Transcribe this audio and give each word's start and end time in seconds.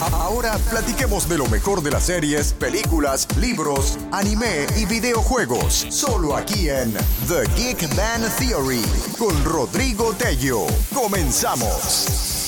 Ahora 0.00 0.58
platiquemos 0.70 1.26
de 1.28 1.38
lo 1.38 1.46
mejor 1.46 1.82
de 1.82 1.90
las 1.90 2.04
series, 2.04 2.52
películas, 2.52 3.26
libros, 3.38 3.98
anime 4.12 4.66
y 4.76 4.84
videojuegos. 4.84 5.86
Solo 5.88 6.36
aquí 6.36 6.68
en 6.68 6.92
The 7.28 7.48
Geek 7.56 7.94
Man 7.96 8.22
Theory 8.38 8.82
con 9.18 9.42
Rodrigo 9.44 10.12
Tello. 10.12 10.66
Comenzamos. 10.94 12.45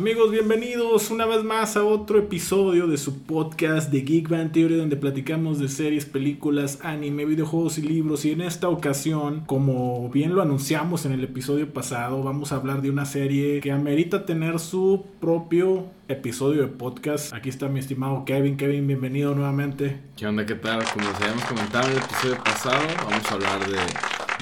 Amigos, 0.00 0.30
bienvenidos 0.30 1.10
una 1.10 1.26
vez 1.26 1.44
más 1.44 1.76
a 1.76 1.84
otro 1.84 2.18
episodio 2.18 2.86
de 2.86 2.96
su 2.96 3.22
podcast 3.24 3.92
de 3.92 4.00
Geek 4.00 4.30
Band 4.30 4.50
Theory 4.50 4.76
donde 4.76 4.96
platicamos 4.96 5.58
de 5.58 5.68
series, 5.68 6.06
películas, 6.06 6.78
anime, 6.82 7.26
videojuegos 7.26 7.76
y 7.76 7.82
libros 7.82 8.24
y 8.24 8.30
en 8.30 8.40
esta 8.40 8.70
ocasión, 8.70 9.42
como 9.44 10.08
bien 10.08 10.34
lo 10.34 10.40
anunciamos 10.40 11.04
en 11.04 11.12
el 11.12 11.22
episodio 11.22 11.70
pasado, 11.74 12.22
vamos 12.22 12.50
a 12.50 12.56
hablar 12.56 12.80
de 12.80 12.88
una 12.88 13.04
serie 13.04 13.60
que 13.60 13.72
amerita 13.72 14.24
tener 14.24 14.58
su 14.58 15.04
propio 15.20 15.84
episodio 16.08 16.62
de 16.62 16.68
podcast. 16.68 17.34
Aquí 17.34 17.50
está 17.50 17.68
mi 17.68 17.78
estimado 17.78 18.24
Kevin. 18.24 18.56
Kevin, 18.56 18.86
bienvenido 18.86 19.34
nuevamente. 19.34 20.00
¿Qué 20.16 20.26
onda? 20.26 20.46
¿Qué 20.46 20.54
tal? 20.54 20.82
Como 20.94 21.10
les 21.10 21.20
habíamos 21.20 21.44
comentado 21.44 21.88
en 21.88 21.98
el 21.98 21.98
episodio 21.98 22.42
pasado, 22.42 22.86
vamos 23.04 23.30
a 23.30 23.34
hablar 23.34 23.70
de 23.70 23.76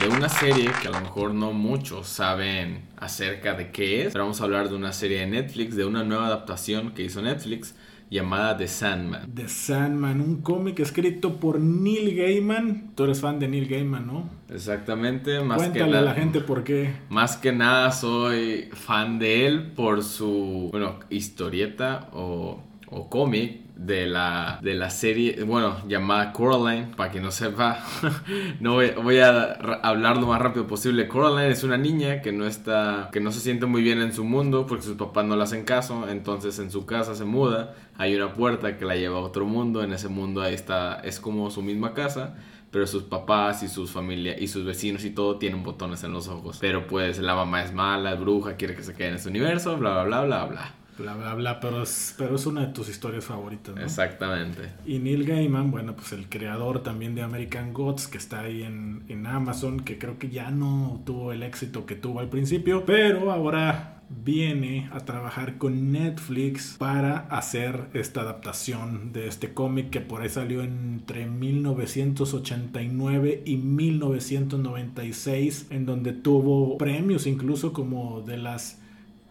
de 0.01 0.09
una 0.09 0.29
serie 0.29 0.71
que 0.81 0.89
a 0.89 0.93
lo 0.93 1.01
mejor 1.01 1.35
no 1.35 1.53
muchos 1.53 2.07
saben 2.07 2.83
acerca 2.99 3.55
de 3.55 3.71
qué 3.71 4.03
es, 4.03 4.13
pero 4.13 4.25
vamos 4.25 4.41
a 4.41 4.45
hablar 4.45 4.69
de 4.69 4.77
una 4.77 4.93
serie 4.93 5.21
de 5.21 5.27
Netflix, 5.27 5.75
de 5.75 5.85
una 5.85 6.05
nueva 6.05 6.27
adaptación 6.27 6.93
que 6.93 7.03
hizo 7.03 7.21
Netflix 7.21 7.75
llamada 8.11 8.57
The 8.57 8.69
Sandman. 8.69 9.35
The 9.35 9.49
Sandman, 9.49 10.21
un 10.21 10.41
cómic 10.41 10.79
escrito 10.81 11.37
por 11.41 11.61
Neil 11.61 12.17
Gaiman. 12.17 12.93
Tú 12.95 13.05
eres 13.05 13.21
fan 13.21 13.39
de 13.39 13.49
Neil 13.49 13.67
Gaiman, 13.69 14.07
¿no? 14.07 14.31
Exactamente, 14.49 15.41
más 15.41 15.59
Cuéntale 15.59 15.85
que 15.85 15.91
nada. 15.91 15.99
a 15.99 16.15
la 16.15 16.15
gente 16.15 16.41
por 16.41 16.65
qué. 16.65 16.93
Más 17.09 17.37
que 17.37 17.53
nada 17.53 17.91
soy 17.93 18.69
fan 18.73 19.19
de 19.19 19.47
él 19.47 19.73
por 19.73 20.03
su, 20.05 20.69
bueno, 20.71 21.01
historieta 21.11 22.09
o, 22.13 22.63
o 22.89 23.11
cómic 23.11 23.63
de 23.79 24.07
la, 24.07 24.59
de 24.61 24.75
la 24.75 24.91
serie, 24.91 25.45
bueno, 25.45 25.77
llamada 25.87 26.33
Coraline, 26.33 26.89
para 26.97 27.13
quien 27.13 27.23
no 27.23 27.31
sepa, 27.31 27.79
no 28.61 28.75
voy, 28.75 29.19
a 29.21 29.53
hablar 29.83 30.17
lo 30.17 30.27
más 30.27 30.43
rápido 30.43 30.67
posible. 30.67 31.07
Coraline 31.07 31.53
es 31.53 31.63
una 31.63 31.79
niña 31.79 32.21
que 32.21 32.33
no 32.33 32.45
está, 32.45 33.09
que 33.13 33.21
no 33.21 33.31
se 33.31 33.39
siente 33.39 33.67
muy 33.67 33.83
bien 33.83 34.03
en 34.03 34.13
su 34.13 34.25
mundo 34.25 34.67
porque 34.67 34.85
sus 34.85 34.97
papás 34.97 35.25
no 35.25 35.37
le 35.37 35.45
hacen 35.45 35.65
caso, 35.65 36.09
entonces 36.09 36.59
en 36.59 36.73
su 36.73 36.87
casa 36.87 37.15
se 37.15 37.25
muda, 37.25 37.77
hay 37.97 38.17
una 38.17 38.35
puerta 38.35 38.77
que 38.77 38.85
la 38.85 38.97
lleva 38.97 39.19
a 39.19 39.21
otro 39.21 39.47
mundo, 39.47 39.85
en 39.85 39.93
ese 39.93 40.09
mundo 40.09 40.45
está, 40.45 41.01
es 41.05 41.21
como 41.21 41.51
su 41.51 41.63
misma 41.63 41.95
casa 41.95 42.35
pero 42.71 42.87
sus 42.87 43.05
papás 43.05 43.63
y 43.63 43.69
sus 43.69 43.91
familia 43.91 44.39
y 44.39 44.47
sus 44.47 44.63
vecinos 44.63 45.03
y 45.07 45.11
todo 45.11 45.39
tienen 45.39 45.63
botones 45.63 46.05
en 46.05 46.13
los 46.13 46.29
ojos. 46.29 46.59
Pero 46.61 46.87
pues 46.87 47.19
la 47.19 47.35
mamá 47.35 47.63
es 47.63 47.73
mala, 47.73 48.13
es 48.13 48.21
bruja, 48.21 48.57
quiere 48.57 48.75
que 48.75 48.83
se 48.83 48.93
quede 48.93 49.09
en 49.09 49.15
ese 49.15 49.31
universo, 49.31 49.79
bla 49.79 50.05
bla 50.05 50.21
bla 50.21 50.25
bla 50.25 50.45
bla 50.45 50.75
bla, 50.99 51.15
bla, 51.15 51.35
bla, 51.35 51.61
pero 51.61 51.83
es, 51.83 52.15
pero 52.19 52.37
es 52.37 52.47
una 52.47 52.67
de 52.67 52.73
tus 52.73 52.89
historias 52.89 53.25
favoritas, 53.25 53.75
¿no? 53.75 53.83
Exactamente. 53.83 54.71
Y 54.85 54.99
Neil 54.99 55.25
Gaiman, 55.25 55.71
bueno, 55.71 55.95
pues 55.95 56.13
el 56.13 56.29
creador 56.29 56.83
también 56.83 57.15
de 57.15 57.23
American 57.23 57.73
Gods, 57.73 58.09
que 58.09 58.19
está 58.19 58.41
ahí 58.41 58.63
en, 58.63 59.05
en 59.09 59.27
Amazon, 59.27 59.81
que 59.81 59.99
creo 59.99 60.19
que 60.19 60.29
ya 60.31 60.51
no 60.51 61.03
tuvo 61.07 61.33
el 61.33 61.43
éxito 61.43 61.87
que 61.87 61.95
tuvo 61.95 62.21
al 62.21 62.29
principio, 62.29 62.85
pero 62.85 63.33
ahora 63.33 63.95
viene 64.11 64.89
a 64.93 65.01
trabajar 65.01 65.59
con 65.59 65.93
Netflix 65.93 66.77
para 66.79 67.27
hacer 67.29 67.89
esta 67.93 68.23
adaptación 68.23 69.13
de 69.13 69.29
este 69.29 69.53
cómic 69.53 69.91
que 69.91 70.01
por 70.01 70.23
ahí 70.23 70.31
salió 70.31 70.63
entre 70.63 71.27
1989 71.27 73.43
y 73.45 73.57
1996 73.57 75.67
en 75.71 75.87
donde 75.87 76.13
tuvo 76.13 76.79
premios 76.79 77.27
incluso 77.27 77.73
como 77.73 78.23
de 78.23 78.39
las 78.39 78.79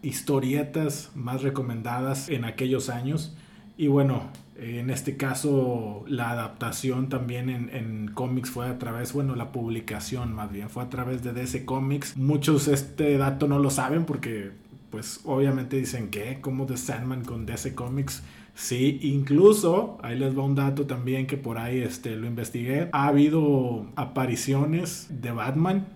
historietas 0.02 1.10
más 1.14 1.42
recomendadas 1.42 2.28
en 2.28 2.44
aquellos 2.44 2.88
años. 2.88 3.36
Y 3.76 3.88
bueno, 3.88 4.22
en 4.56 4.90
este 4.90 5.16
caso 5.16 6.04
la 6.08 6.30
adaptación 6.30 7.08
también 7.08 7.48
en, 7.48 8.10
cómics 8.12 8.50
fue 8.50 8.66
a 8.66 8.78
través, 8.78 9.12
bueno, 9.12 9.36
la 9.36 9.52
publicación 9.52 10.32
más 10.32 10.50
bien 10.50 10.68
fue 10.68 10.82
a 10.82 10.88
través 10.88 11.22
de 11.22 11.32
DC 11.32 11.64
Comics. 11.64 12.16
Muchos 12.16 12.66
este 12.68 13.16
dato 13.18 13.46
no 13.46 13.58
lo 13.58 13.70
saben 13.70 14.04
porque 14.04 14.50
pues 14.90 15.20
obviamente 15.24 15.76
dicen 15.76 16.10
que 16.10 16.40
como 16.40 16.66
The 16.66 16.76
Sandman 16.76 17.24
con 17.24 17.46
DC 17.46 17.74
Comics. 17.74 18.22
Sí, 18.54 18.98
incluso, 19.02 19.98
ahí 20.02 20.18
les 20.18 20.36
va 20.36 20.42
un 20.42 20.56
dato 20.56 20.84
también 20.84 21.28
que 21.28 21.36
por 21.36 21.58
ahí 21.58 21.78
este, 21.78 22.16
lo 22.16 22.26
investigué. 22.26 22.88
Ha 22.90 23.06
habido 23.06 23.86
apariciones 23.94 25.06
de 25.08 25.30
Batman 25.30 25.86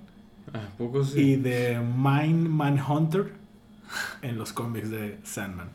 ¿Poco 0.78 1.04
sí? 1.04 1.20
y 1.20 1.36
de 1.36 1.80
Mind 1.80 2.48
Manhunter 2.48 3.41
en 4.22 4.38
los 4.38 4.52
cómics 4.52 4.90
de 4.90 5.18
Sandman. 5.22 5.70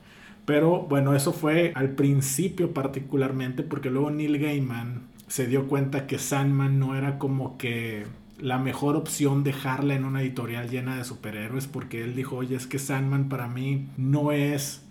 Pero 0.46 0.84
bueno, 0.84 1.14
eso 1.14 1.34
fue 1.34 1.74
al 1.76 1.92
principio 1.92 2.74
particularmente 2.74 3.64
porque 3.64 3.90
luego 3.90 4.12
Neil 4.12 4.40
Gaiman 4.40 5.02
se 5.28 5.46
dio 5.46 5.68
cuenta 5.68 6.08
que 6.08 6.20
Sandman 6.20 6.80
no 6.80 6.96
era 6.96 7.20
como 7.20 7.58
que 7.58 8.06
la 8.40 8.58
mejor 8.58 8.96
opción 8.96 9.44
dejarla 9.44 9.96
en 9.96 10.06
una 10.06 10.22
editorial 10.22 10.70
llena 10.70 10.96
de 10.98 11.04
superhéroes 11.04 11.68
porque 11.68 12.04
él 12.04 12.16
dijo, 12.16 12.38
oye, 12.38 12.56
es 12.56 12.68
que 12.68 12.80
Sandman 12.80 13.30
para 13.30 13.48
mí 13.48 13.88
no 13.98 14.32
es 14.32 14.84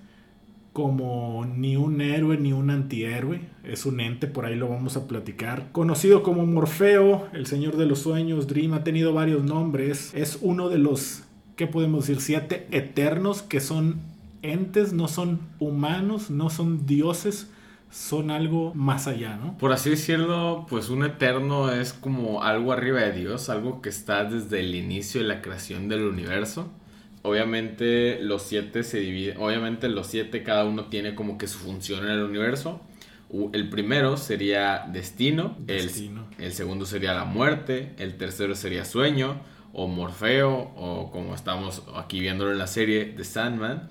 como 0.77 1.47
ni 1.47 1.77
un 1.77 2.03
héroe 2.03 2.37
ni 2.37 2.53
un 2.53 2.69
antihéroe, 2.69 3.41
es 3.65 3.87
un 3.87 3.99
ente, 3.99 4.27
por 4.27 4.45
ahí 4.45 4.57
lo 4.57 4.69
vamos 4.69 4.99
a 4.99 5.09
platicar. 5.09 5.73
Conocido 5.73 6.23
como 6.23 6.45
Morfeo, 6.45 7.29
el 7.33 7.47
Señor 7.47 7.79
de 7.79 7.87
los 7.87 8.01
Sueños, 8.01 8.47
Dream, 8.47 8.75
ha 8.75 8.85
tenido 8.85 9.15
varios 9.15 9.43
nombres, 9.43 10.13
es 10.15 10.39
uno 10.43 10.69
de 10.69 10.77
los 10.77 11.23
¿qué 11.57 11.67
podemos 11.67 12.07
decir? 12.07 12.23
Siete 12.23 12.69
eternos 12.71 13.43
que 13.43 13.61
son 13.61 14.01
entes, 14.43 14.93
no 14.93 15.09
son 15.09 15.41
humanos, 15.59 16.31
no 16.31 16.51
son 16.51 16.87
dioses, 16.87 17.51
son 17.91 18.31
algo 18.31 18.75
más 18.75 19.07
allá, 19.07 19.37
¿no? 19.37 19.57
Por 19.59 19.73
así 19.73 19.91
decirlo, 19.91 20.67
pues 20.69 20.91
un 20.91 21.05
eterno 21.05 21.73
es 21.73 21.93
como 21.93 22.43
algo 22.43 22.73
arriba 22.73 23.01
de 23.01 23.13
Dios, 23.13 23.49
algo 23.49 23.81
que 23.81 23.89
está 23.89 24.25
desde 24.25 24.61
el 24.61 24.75
inicio 24.75 25.23
de 25.23 25.29
la 25.29 25.41
creación 25.41 25.89
del 25.89 26.03
universo. 26.03 26.71
Obviamente 27.23 28.21
los 28.21 28.43
siete 28.43 28.85
se 28.85 29.01
dividen, 29.01 29.39
obviamente 29.39 29.89
los 29.89 30.07
siete 30.07 30.43
cada 30.43 30.65
uno 30.65 30.85
tiene 30.85 31.15
como 31.15 31.39
que 31.39 31.49
su 31.49 31.59
función 31.59 32.05
en 32.05 32.11
el 32.13 32.23
universo. 32.23 32.81
El 33.53 33.69
primero 33.69 34.17
sería 34.17 34.87
destino, 34.93 35.57
destino. 35.59 36.27
El, 36.39 36.45
el 36.45 36.53
segundo 36.53 36.87
sería 36.87 37.15
la 37.15 37.25
muerte, 37.25 37.95
el 37.99 38.17
tercero 38.17 38.55
sería 38.55 38.85
sueño, 38.85 39.41
o 39.79 39.89
Morfeo, 39.89 40.73
o 40.75 41.11
como 41.13 41.35
estamos 41.35 41.83
aquí 41.95 42.19
viéndolo 42.19 42.51
en 42.51 42.57
la 42.57 42.67
serie 42.67 43.05
de 43.05 43.25
Sandman. 43.25 43.91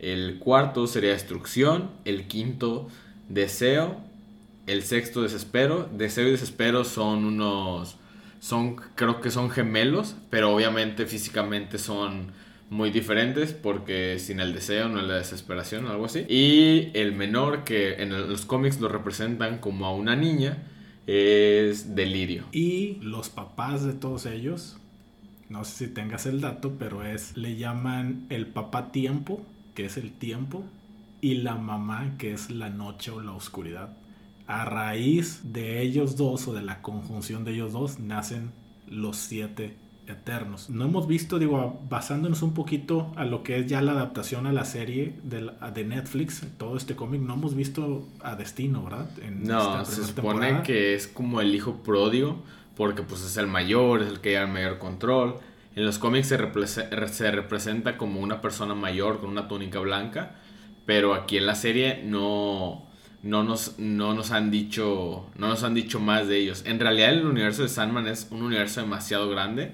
El 0.00 0.40
cuarto 0.40 0.88
sería 0.88 1.10
Destrucción, 1.10 1.88
el 2.04 2.26
quinto 2.26 2.88
Deseo, 3.28 3.96
el 4.66 4.82
sexto 4.82 5.22
Desespero. 5.22 5.88
Deseo 5.92 6.26
y 6.26 6.32
Desespero 6.32 6.82
son 6.82 7.24
unos, 7.24 7.94
son, 8.40 8.74
creo 8.96 9.20
que 9.20 9.30
son 9.30 9.50
gemelos, 9.50 10.16
pero 10.30 10.52
obviamente 10.52 11.06
físicamente 11.06 11.78
son 11.78 12.32
muy 12.68 12.90
diferentes 12.90 13.52
porque 13.52 14.18
sin 14.18 14.40
el 14.40 14.52
deseo 14.52 14.88
no 14.88 15.00
es 15.00 15.06
la 15.06 15.14
desesperación 15.14 15.86
o 15.86 15.90
algo 15.90 16.06
así. 16.06 16.26
Y 16.28 16.90
el 16.94 17.12
menor 17.12 17.62
que 17.62 18.02
en 18.02 18.10
los 18.10 18.46
cómics 18.46 18.80
lo 18.80 18.88
representan 18.88 19.58
como 19.58 19.86
a 19.86 19.94
una 19.94 20.16
niña 20.16 20.58
es 21.06 21.94
Delirio. 21.94 22.46
Y 22.50 22.96
los 23.00 23.28
papás 23.28 23.84
de 23.84 23.92
todos 23.92 24.26
ellos 24.26 24.79
no 25.50 25.64
sé 25.64 25.86
si 25.86 25.92
tengas 25.92 26.26
el 26.26 26.40
dato, 26.40 26.76
pero 26.78 27.04
es, 27.04 27.36
le 27.36 27.56
llaman 27.56 28.24
el 28.30 28.46
papá 28.46 28.92
tiempo, 28.92 29.44
que 29.74 29.84
es 29.84 29.96
el 29.96 30.12
tiempo, 30.12 30.64
y 31.20 31.34
la 31.34 31.56
mamá, 31.56 32.14
que 32.18 32.32
es 32.32 32.50
la 32.50 32.70
noche 32.70 33.10
o 33.10 33.20
la 33.20 33.32
oscuridad. 33.32 33.96
A 34.46 34.64
raíz 34.64 35.40
de 35.52 35.82
ellos 35.82 36.16
dos 36.16 36.48
o 36.48 36.54
de 36.54 36.62
la 36.62 36.80
conjunción 36.82 37.44
de 37.44 37.52
ellos 37.52 37.72
dos 37.72 37.98
nacen 37.98 38.52
los 38.86 39.16
siete 39.16 39.76
eternos. 40.06 40.70
No 40.70 40.84
hemos 40.84 41.08
visto, 41.08 41.38
digo, 41.38 41.80
basándonos 41.88 42.42
un 42.42 42.54
poquito 42.54 43.12
a 43.16 43.24
lo 43.24 43.42
que 43.42 43.58
es 43.58 43.66
ya 43.66 43.82
la 43.82 43.92
adaptación 43.92 44.46
a 44.46 44.52
la 44.52 44.64
serie 44.64 45.14
de, 45.24 45.50
de 45.74 45.84
Netflix, 45.84 46.46
todo 46.58 46.76
este 46.76 46.94
cómic, 46.94 47.22
no 47.22 47.34
hemos 47.34 47.54
visto 47.54 48.08
a 48.20 48.36
Destino, 48.36 48.84
¿verdad? 48.84 49.10
no, 49.30 49.84
se 49.84 50.04
supone 50.04 50.62
que 50.62 50.94
es 50.94 51.08
como 51.08 51.40
el 51.40 51.54
hijo 51.54 51.82
pródigo 51.82 52.42
porque 52.76 53.02
pues 53.02 53.22
es 53.22 53.36
el 53.36 53.46
mayor, 53.46 54.02
es 54.02 54.08
el 54.08 54.20
que 54.20 54.30
lleva 54.30 54.44
el 54.44 54.52
mayor 54.52 54.78
control. 54.78 55.36
En 55.76 55.84
los 55.84 55.98
cómics 55.98 56.28
se, 56.28 57.08
se 57.08 57.30
representa 57.30 57.96
como 57.96 58.20
una 58.20 58.40
persona 58.40 58.74
mayor 58.74 59.20
con 59.20 59.30
una 59.30 59.48
túnica 59.48 59.78
blanca, 59.78 60.36
pero 60.86 61.14
aquí 61.14 61.36
en 61.36 61.46
la 61.46 61.54
serie 61.54 62.02
no, 62.04 62.86
no, 63.22 63.44
nos, 63.44 63.78
no, 63.78 64.14
nos 64.14 64.30
han 64.30 64.50
dicho, 64.50 65.26
no 65.36 65.48
nos 65.48 65.62
han 65.62 65.74
dicho 65.74 66.00
más 66.00 66.28
de 66.28 66.38
ellos. 66.38 66.64
En 66.66 66.80
realidad 66.80 67.10
el 67.10 67.26
universo 67.26 67.62
de 67.62 67.68
Sandman 67.68 68.06
es 68.08 68.28
un 68.30 68.42
universo 68.42 68.80
demasiado 68.80 69.28
grande 69.28 69.72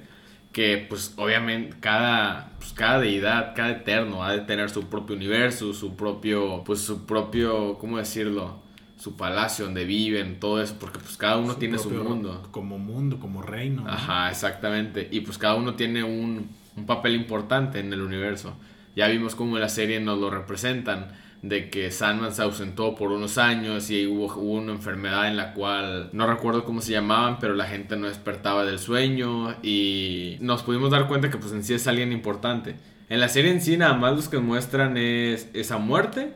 que 0.52 0.78
pues 0.88 1.12
obviamente 1.16 1.76
cada, 1.81 2.52
pues, 2.58 2.72
cada 2.72 2.98
deidad, 3.00 3.54
cada 3.54 3.72
eterno 3.72 4.25
ha 4.25 4.32
de 4.32 4.40
tener 4.40 4.70
su 4.70 4.88
propio 4.88 5.14
universo, 5.16 5.75
su 5.75 5.96
propio, 5.96 6.64
pues 6.64 6.81
su 6.81 7.04
propio, 7.06 7.76
¿cómo 7.78 7.98
decirlo? 7.98 8.62
Su 8.96 9.16
palacio 9.16 9.66
donde 9.66 9.84
viven, 9.84 10.40
todo 10.40 10.60
eso, 10.60 10.76
porque 10.78 10.98
pues 10.98 11.16
cada 11.16 11.37
uno 11.37 11.56
tiene 11.56 11.78
su 11.78 11.90
mundo. 11.90 12.48
Como 12.50 12.78
mundo, 12.78 13.19
como 13.20 13.43
reino. 13.43 13.84
Ajá, 13.87 14.31
exactamente. 14.31 15.08
Y 15.10 15.20
pues 15.20 15.38
cada 15.38 15.54
uno 15.54 15.75
tiene 15.75 16.02
un, 16.02 16.48
un, 16.76 16.87
papel 16.87 17.14
importante 17.14 17.78
en 17.78 17.93
el 17.93 18.00
universo. 18.00 18.56
Ya 18.94 19.08
vimos 19.08 19.34
cómo 19.34 19.56
en 19.56 19.62
la 19.62 19.69
serie 19.69 20.00
nos 20.00 20.19
lo 20.19 20.31
representan, 20.31 21.08
de 21.43 21.69
que 21.69 21.90
Sandman 21.90 22.32
se 22.32 22.43
ausentó 22.43 22.94
por 22.94 23.12
unos 23.12 23.37
años 23.37 23.90
y 23.90 24.06
hubo, 24.06 24.25
hubo 24.34 24.54
una 24.54 24.72
enfermedad 24.72 25.28
en 25.28 25.37
la 25.37 25.52
cual 25.52 26.08
no 26.12 26.26
recuerdo 26.26 26.64
cómo 26.64 26.81
se 26.81 26.93
llamaban, 26.93 27.38
pero 27.38 27.54
la 27.54 27.66
gente 27.66 27.96
no 27.96 28.08
despertaba 28.08 28.64
del 28.64 28.78
sueño 28.78 29.54
y 29.62 30.38
nos 30.40 30.62
pudimos 30.62 30.90
dar 30.90 31.06
cuenta 31.06 31.31
que 31.31 31.37
pues 31.37 31.52
en 31.52 31.62
sí 31.62 31.75
es 31.75 31.87
alguien 31.87 32.12
importante. 32.12 32.76
En 33.08 33.20
la 33.20 33.28
serie 33.28 33.52
en 33.52 33.60
sí 33.60 33.76
nada 33.76 33.94
más 33.94 34.16
los 34.16 34.28
que 34.28 34.38
muestran 34.38 34.96
es 34.96 35.50
esa 35.52 35.78
muerte, 35.78 36.34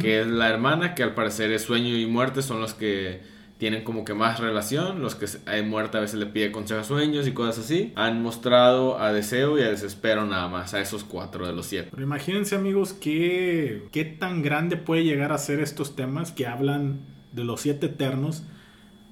que 0.00 0.20
es 0.20 0.26
la 0.26 0.48
hermana, 0.48 0.94
que 0.94 1.02
al 1.02 1.14
parecer 1.14 1.52
es 1.52 1.62
sueño 1.62 1.96
y 1.96 2.06
muerte, 2.06 2.42
son 2.42 2.60
los 2.60 2.74
que 2.74 3.20
tienen 3.58 3.84
como 3.84 4.04
que 4.04 4.12
más 4.12 4.40
relación, 4.40 5.02
los 5.02 5.14
que 5.14 5.26
hay 5.46 5.62
muerte 5.62 5.96
a 5.96 6.00
veces 6.00 6.18
le 6.18 6.26
pide 6.26 6.50
consejo 6.50 6.80
a 6.80 6.84
sueños 6.84 7.28
y 7.28 7.32
cosas 7.32 7.64
así, 7.64 7.92
han 7.94 8.20
mostrado 8.20 8.98
a 8.98 9.12
deseo 9.12 9.56
y 9.56 9.62
a 9.62 9.70
desespero 9.70 10.26
nada 10.26 10.48
más, 10.48 10.74
a 10.74 10.80
esos 10.80 11.04
cuatro 11.04 11.46
de 11.46 11.52
los 11.52 11.66
siete. 11.66 11.88
Pero 11.92 12.02
imagínense 12.02 12.56
amigos 12.56 12.92
qué, 12.92 13.86
qué 13.92 14.04
tan 14.04 14.42
grande 14.42 14.76
puede 14.76 15.04
llegar 15.04 15.30
a 15.30 15.38
ser 15.38 15.60
estos 15.60 15.94
temas 15.94 16.32
que 16.32 16.48
hablan 16.48 17.02
de 17.30 17.44
los 17.44 17.60
siete 17.60 17.86
eternos 17.86 18.42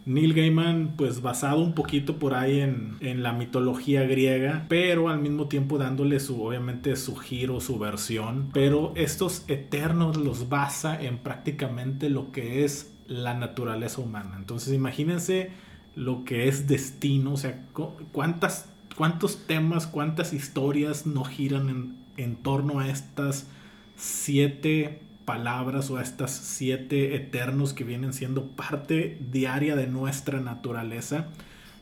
Neil 0.07 0.35
Gaiman, 0.35 0.95
pues 0.97 1.23
basado 1.23 1.61
un 1.61 1.75
poquito 1.75 2.19
por 2.19 2.35
ahí 2.35 2.61
en, 2.61 2.97
en, 3.01 3.23
la 3.23 3.33
mitología 3.33 4.03
griega, 4.05 4.65
pero 4.69 5.09
al 5.09 5.21
mismo 5.21 5.47
tiempo 5.47 5.79
dándole 5.79 6.21
su, 6.21 6.43
obviamente, 6.43 6.97
su 6.97 7.17
giro, 7.17 7.61
su 7.61 7.79
versión. 7.79 8.51
Pero 8.53 8.93
estos 8.97 9.45
eternos 9.49 10.17
los 10.17 10.49
basa 10.49 11.01
en 11.01 11.19
prácticamente 11.19 12.09
lo 12.09 12.33
que 12.33 12.65
es 12.65 12.95
la 13.07 13.35
naturaleza 13.35 14.01
humana. 14.01 14.37
Entonces 14.39 14.73
imagínense 14.73 15.51
lo 15.95 16.25
que 16.25 16.49
es 16.49 16.67
destino, 16.67 17.33
o 17.33 17.37
sea, 17.37 17.67
cuántas, 18.13 18.71
cuántos 18.97 19.47
temas, 19.47 19.87
cuántas 19.87 20.33
historias 20.33 21.07
no 21.07 21.25
giran 21.25 21.69
en, 21.69 21.97
en 22.17 22.37
torno 22.37 22.81
a 22.81 22.89
estas 22.89 23.49
siete 23.97 25.03
palabras 25.25 25.91
o 25.91 25.97
a 25.97 26.03
estas 26.03 26.31
siete 26.31 27.15
eternos 27.15 27.73
que 27.73 27.85
vienen 27.85 28.13
siendo 28.13 28.49
parte 28.49 29.19
diaria 29.31 29.77
de 29.77 29.87
nuestra 29.87 30.41
naturaleza, 30.41 31.29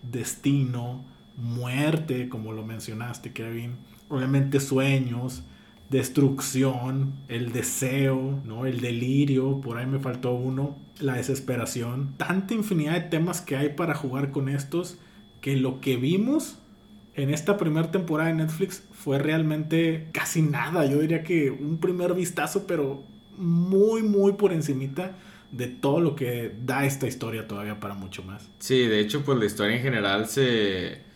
destino, 0.02 1.04
muerte, 1.36 2.28
como 2.28 2.52
lo 2.52 2.64
mencionaste, 2.64 3.32
Kevin, 3.32 3.76
obviamente 4.08 4.60
sueños, 4.60 5.44
destrucción, 5.90 7.14
el 7.28 7.52
deseo, 7.52 8.40
¿no? 8.44 8.66
el 8.66 8.80
delirio, 8.80 9.60
por 9.60 9.78
ahí 9.78 9.86
me 9.86 9.98
faltó 9.98 10.32
uno, 10.34 10.76
la 11.00 11.14
desesperación, 11.14 12.14
tanta 12.16 12.54
infinidad 12.54 12.94
de 12.94 13.00
temas 13.02 13.40
que 13.40 13.56
hay 13.56 13.70
para 13.70 13.94
jugar 13.94 14.30
con 14.30 14.48
estos, 14.48 14.98
que 15.40 15.56
lo 15.56 15.80
que 15.80 15.96
vimos 15.96 16.58
en 17.14 17.30
esta 17.30 17.56
primera 17.56 17.90
temporada 17.90 18.28
de 18.28 18.36
Netflix 18.36 18.82
fue 18.92 19.18
realmente 19.18 20.08
casi 20.12 20.42
nada, 20.42 20.84
yo 20.86 20.98
diría 21.00 21.22
que 21.22 21.50
un 21.50 21.78
primer 21.78 22.14
vistazo, 22.14 22.66
pero 22.66 23.04
muy, 23.38 24.02
muy 24.02 24.32
por 24.32 24.52
encimita 24.52 25.16
de 25.50 25.66
todo 25.66 26.00
lo 26.00 26.14
que 26.14 26.54
da 26.64 26.84
esta 26.84 27.06
historia 27.06 27.46
todavía 27.46 27.80
para 27.80 27.94
mucho 27.94 28.22
más. 28.22 28.50
Sí, 28.58 28.86
de 28.86 29.00
hecho, 29.00 29.24
pues 29.24 29.38
la 29.38 29.46
historia 29.46 29.76
en 29.76 29.82
general 29.82 30.26
se... 30.28 31.06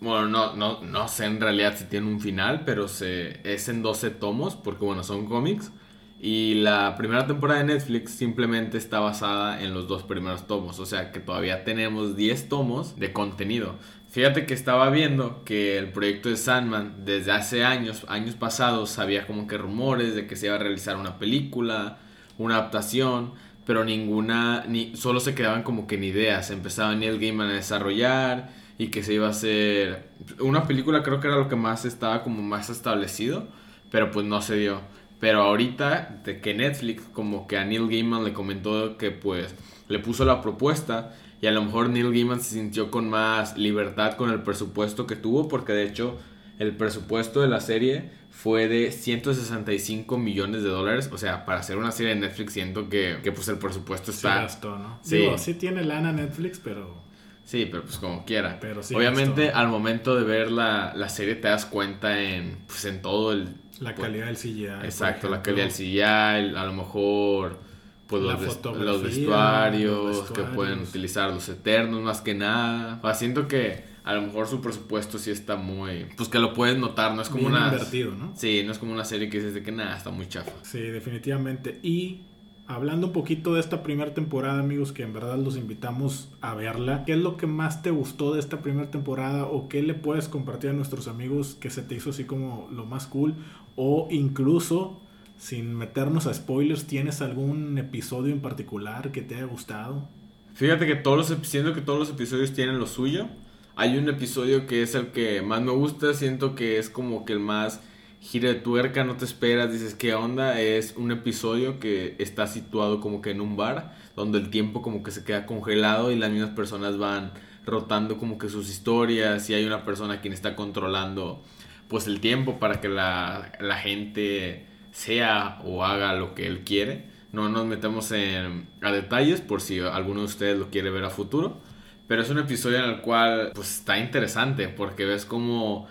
Bueno, 0.00 0.28
no, 0.28 0.54
no, 0.56 0.82
no 0.82 1.08
sé 1.08 1.26
en 1.26 1.40
realidad 1.40 1.76
si 1.76 1.84
tiene 1.84 2.06
un 2.06 2.20
final, 2.20 2.62
pero 2.64 2.86
se, 2.86 3.40
es 3.42 3.68
en 3.68 3.82
12 3.82 4.10
tomos, 4.10 4.54
porque 4.54 4.84
bueno, 4.84 5.02
son 5.02 5.26
cómics. 5.26 5.72
Y 6.20 6.54
la 6.54 6.96
primera 6.96 7.26
temporada 7.26 7.60
de 7.60 7.66
Netflix 7.66 8.12
simplemente 8.12 8.76
está 8.76 8.98
basada 8.98 9.62
en 9.62 9.72
los 9.72 9.86
dos 9.86 10.02
primeros 10.02 10.46
tomos. 10.46 10.80
O 10.80 10.86
sea 10.86 11.12
que 11.12 11.20
todavía 11.20 11.64
tenemos 11.64 12.16
10 12.16 12.48
tomos 12.48 12.98
de 12.98 13.12
contenido. 13.12 13.76
Fíjate 14.10 14.46
que 14.46 14.54
estaba 14.54 14.88
viendo 14.88 15.44
que 15.44 15.76
el 15.76 15.92
proyecto 15.92 16.30
de 16.30 16.38
Sandman 16.38 17.04
desde 17.04 17.30
hace 17.32 17.64
años, 17.64 18.06
años 18.08 18.36
pasados, 18.36 18.98
había 18.98 19.26
como 19.26 19.46
que 19.46 19.58
rumores 19.58 20.14
de 20.14 20.26
que 20.26 20.34
se 20.34 20.46
iba 20.46 20.54
a 20.54 20.58
realizar 20.58 20.96
una 20.96 21.18
película, 21.18 21.98
una 22.38 22.56
adaptación, 22.56 23.34
pero 23.66 23.84
ninguna, 23.84 24.64
ni, 24.66 24.96
solo 24.96 25.20
se 25.20 25.34
quedaban 25.34 25.62
como 25.62 25.86
que 25.86 25.96
en 25.96 26.04
ideas. 26.04 26.50
Empezaba 26.50 26.94
Neil 26.94 27.18
Gaiman 27.18 27.50
a 27.50 27.54
desarrollar 27.54 28.48
y 28.78 28.88
que 28.88 29.02
se 29.02 29.12
iba 29.12 29.26
a 29.26 29.30
hacer 29.30 30.08
una 30.40 30.66
película, 30.66 31.02
creo 31.02 31.20
que 31.20 31.26
era 31.26 31.36
lo 31.36 31.50
que 31.50 31.56
más 31.56 31.84
estaba 31.84 32.22
como 32.22 32.40
más 32.40 32.70
establecido, 32.70 33.46
pero 33.90 34.10
pues 34.10 34.24
no 34.24 34.40
se 34.40 34.56
dio. 34.56 34.80
Pero 35.20 35.42
ahorita 35.42 36.22
de 36.24 36.40
que 36.40 36.54
Netflix 36.54 37.02
como 37.12 37.46
que 37.46 37.58
a 37.58 37.64
Neil 37.64 37.88
Gaiman 37.88 38.24
le 38.24 38.32
comentó 38.32 38.96
que 38.96 39.10
pues 39.10 39.54
le 39.88 39.98
puso 39.98 40.24
la 40.24 40.40
propuesta 40.40 41.14
y 41.40 41.46
a 41.46 41.52
lo 41.52 41.62
mejor 41.62 41.88
Neil 41.88 42.12
Gaiman 42.12 42.40
se 42.40 42.54
sintió 42.54 42.90
con 42.90 43.08
más 43.08 43.56
libertad 43.56 44.14
con 44.16 44.30
el 44.30 44.42
presupuesto 44.42 45.06
que 45.06 45.16
tuvo, 45.16 45.48
porque 45.48 45.72
de 45.72 45.84
hecho 45.84 46.18
el 46.58 46.76
presupuesto 46.76 47.40
de 47.40 47.48
la 47.48 47.60
serie 47.60 48.10
fue 48.30 48.66
de 48.66 48.90
165 48.90 50.18
millones 50.18 50.62
de 50.62 50.68
dólares. 50.68 51.08
O 51.12 51.18
sea, 51.18 51.44
para 51.44 51.60
hacer 51.60 51.76
una 51.76 51.92
serie 51.92 52.14
de 52.14 52.20
Netflix 52.20 52.52
siento 52.52 52.88
que, 52.88 53.18
que 53.22 53.30
pues 53.30 53.48
el 53.48 53.58
presupuesto 53.58 54.10
está... 54.10 54.48
Sí 54.48 54.58
¿no? 54.62 54.98
Sí. 55.02 55.28
sí 55.36 55.54
tiene 55.54 55.84
lana 55.84 56.12
Netflix, 56.12 56.60
pero... 56.62 57.06
Sí, 57.44 57.66
pero 57.70 57.82
pues 57.82 57.96
como 57.96 58.24
quiera. 58.26 58.58
Pero 58.60 58.82
Obviamente 58.94 59.50
al 59.50 59.68
momento 59.68 60.16
de 60.16 60.24
ver 60.24 60.50
la, 60.50 60.92
la, 60.94 61.08
serie 61.08 61.34
te 61.34 61.48
das 61.48 61.64
cuenta 61.64 62.20
en, 62.20 62.58
pues, 62.66 62.84
en 62.84 63.00
todo 63.00 63.32
el... 63.32 63.54
La 63.80 63.94
pues, 63.94 64.06
calidad 64.06 64.26
del 64.26 64.36
CGI. 64.36 64.66
Exacto, 64.84 65.30
la 65.30 65.40
calidad 65.40 65.64
del 65.64 65.72
CGI, 65.72 66.02
a 66.02 66.64
lo 66.64 66.72
mejor 66.74 67.67
pues 68.08 68.22
los, 68.22 69.02
vestuarios, 69.02 70.30
que 70.32 70.42
pueden 70.42 70.80
utilizar 70.80 71.30
los 71.30 71.48
eternos 71.48 72.02
más 72.02 72.22
que 72.22 72.34
nada. 72.34 73.00
O 73.02 73.14
siento 73.14 73.46
que 73.46 73.84
a 74.02 74.14
lo 74.14 74.22
mejor 74.22 74.46
su 74.46 74.62
presupuesto 74.62 75.18
sí 75.18 75.30
está 75.30 75.56
muy... 75.56 76.06
Pues 76.16 76.30
que 76.30 76.38
lo 76.38 76.54
puedes 76.54 76.78
notar, 76.78 77.14
no 77.14 77.20
es 77.20 77.28
como 77.28 77.46
una... 77.46 77.66
invertido, 77.66 78.14
¿no? 78.14 78.32
Sí, 78.34 78.62
no 78.64 78.72
es 78.72 78.78
como 78.78 78.92
una 78.94 79.04
serie 79.04 79.28
que 79.28 79.36
dices 79.36 79.52
de 79.52 79.62
que 79.62 79.72
nada, 79.72 79.94
está 79.94 80.10
muy 80.10 80.26
chafa. 80.26 80.52
Sí, 80.62 80.80
definitivamente. 80.80 81.78
Y 81.82 82.22
hablando 82.66 83.08
un 83.08 83.12
poquito 83.12 83.52
de 83.52 83.60
esta 83.60 83.82
primera 83.82 84.14
temporada, 84.14 84.60
amigos, 84.60 84.92
que 84.92 85.02
en 85.02 85.12
verdad 85.12 85.36
los 85.36 85.58
invitamos 85.58 86.30
a 86.40 86.54
verla. 86.54 87.04
¿Qué 87.04 87.12
es 87.12 87.18
lo 87.18 87.36
que 87.36 87.46
más 87.46 87.82
te 87.82 87.90
gustó 87.90 88.32
de 88.32 88.40
esta 88.40 88.62
primera 88.62 88.90
temporada? 88.90 89.44
¿O 89.44 89.68
qué 89.68 89.82
le 89.82 89.92
puedes 89.92 90.28
compartir 90.28 90.70
a 90.70 90.72
nuestros 90.72 91.08
amigos 91.08 91.58
que 91.60 91.68
se 91.68 91.82
te 91.82 91.94
hizo 91.94 92.08
así 92.08 92.24
como 92.24 92.70
lo 92.72 92.86
más 92.86 93.06
cool? 93.06 93.34
O 93.76 94.08
incluso 94.10 95.02
sin 95.38 95.74
meternos 95.74 96.26
a 96.26 96.34
spoilers, 96.34 96.86
¿tienes 96.86 97.22
algún 97.22 97.78
episodio 97.78 98.32
en 98.32 98.40
particular 98.40 99.12
que 99.12 99.22
te 99.22 99.36
haya 99.36 99.44
gustado? 99.44 100.08
Fíjate 100.54 100.86
que 100.86 100.96
todos 100.96 101.30
los, 101.30 101.46
siento 101.46 101.72
que 101.72 101.80
todos 101.80 102.00
los 102.00 102.10
episodios 102.10 102.52
tienen 102.52 102.78
lo 102.78 102.86
suyo. 102.86 103.28
Hay 103.76 103.96
un 103.96 104.08
episodio 104.08 104.66
que 104.66 104.82
es 104.82 104.96
el 104.96 105.12
que 105.12 105.40
más 105.40 105.62
me 105.62 105.70
gusta, 105.70 106.12
siento 106.12 106.56
que 106.56 106.78
es 106.78 106.90
como 106.90 107.24
que 107.24 107.32
el 107.32 107.38
más 107.38 107.80
gira 108.20 108.48
de 108.48 108.56
tuerca, 108.56 109.04
no 109.04 109.16
te 109.16 109.24
esperas, 109.24 109.72
dices 109.72 109.94
qué 109.94 110.14
onda, 110.14 110.60
es 110.60 110.94
un 110.96 111.12
episodio 111.12 111.78
que 111.78 112.16
está 112.18 112.48
situado 112.48 113.00
como 113.00 113.22
que 113.22 113.30
en 113.30 113.40
un 113.40 113.56
bar, 113.56 113.94
donde 114.16 114.38
el 114.38 114.50
tiempo 114.50 114.82
como 114.82 115.04
que 115.04 115.12
se 115.12 115.22
queda 115.22 115.46
congelado 115.46 116.10
y 116.10 116.16
las 116.16 116.32
mismas 116.32 116.50
personas 116.50 116.98
van 116.98 117.32
rotando 117.64 118.18
como 118.18 118.36
que 118.38 118.48
sus 118.48 118.68
historias 118.68 119.48
y 119.50 119.54
hay 119.54 119.64
una 119.64 119.84
persona 119.84 120.20
quien 120.20 120.32
está 120.32 120.56
controlando 120.56 121.44
pues 121.86 122.08
el 122.08 122.18
tiempo 122.20 122.58
para 122.58 122.80
que 122.80 122.88
la, 122.88 123.52
la 123.60 123.76
gente 123.76 124.66
sea 124.92 125.60
o 125.64 125.84
haga 125.84 126.14
lo 126.14 126.34
que 126.34 126.46
él 126.46 126.64
quiere. 126.64 127.04
No 127.32 127.48
nos 127.48 127.66
metemos 127.66 128.10
en, 128.12 128.68
a 128.80 128.90
detalles 128.90 129.40
por 129.40 129.60
si 129.60 129.80
alguno 129.80 130.20
de 130.20 130.26
ustedes 130.26 130.58
lo 130.58 130.70
quiere 130.70 130.90
ver 130.90 131.04
a 131.04 131.10
futuro. 131.10 131.60
Pero 132.06 132.22
es 132.22 132.30
un 132.30 132.38
episodio 132.38 132.78
en 132.78 132.90
el 132.90 133.00
cual 133.00 133.52
pues 133.54 133.76
está 133.76 133.98
interesante 133.98 134.68
porque 134.68 135.04
ves 135.04 135.24
como... 135.24 135.86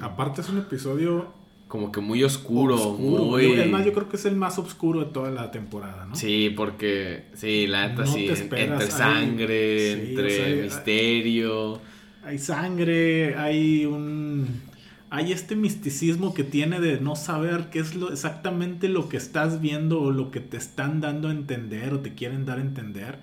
Aparte 0.00 0.42
es 0.42 0.48
un 0.48 0.58
episodio... 0.58 1.32
Como 1.66 1.90
que 1.90 2.02
muy 2.02 2.22
oscuro, 2.22 2.76
muy... 2.98 3.46
es 3.52 3.70
más, 3.70 3.86
yo 3.86 3.94
creo 3.94 4.06
que 4.06 4.16
es 4.16 4.26
el 4.26 4.36
más 4.36 4.58
oscuro 4.58 5.06
de 5.06 5.06
toda 5.06 5.30
la 5.30 5.50
temporada, 5.50 6.04
¿no? 6.04 6.14
Sí, 6.14 6.52
porque... 6.54 7.28
Sí, 7.32 7.66
la 7.66 7.88
neta 7.88 8.04
sí. 8.04 8.28
Entre 8.28 8.90
sangre, 8.90 9.92
entre 10.10 10.64
misterio. 10.64 11.80
Hay 12.22 12.36
sangre, 12.36 13.34
hay 13.36 13.86
un 13.86 14.46
hay 15.12 15.30
este 15.30 15.56
misticismo 15.56 16.32
que 16.32 16.42
tiene 16.42 16.80
de 16.80 16.98
no 16.98 17.16
saber 17.16 17.68
qué 17.68 17.80
es 17.80 17.94
lo, 17.94 18.10
exactamente 18.10 18.88
lo 18.88 19.10
que 19.10 19.18
estás 19.18 19.60
viendo 19.60 20.00
o 20.00 20.10
lo 20.10 20.30
que 20.30 20.40
te 20.40 20.56
están 20.56 21.02
dando 21.02 21.28
a 21.28 21.32
entender 21.32 21.92
o 21.92 22.00
te 22.00 22.14
quieren 22.14 22.46
dar 22.46 22.56
a 22.56 22.62
entender. 22.62 23.18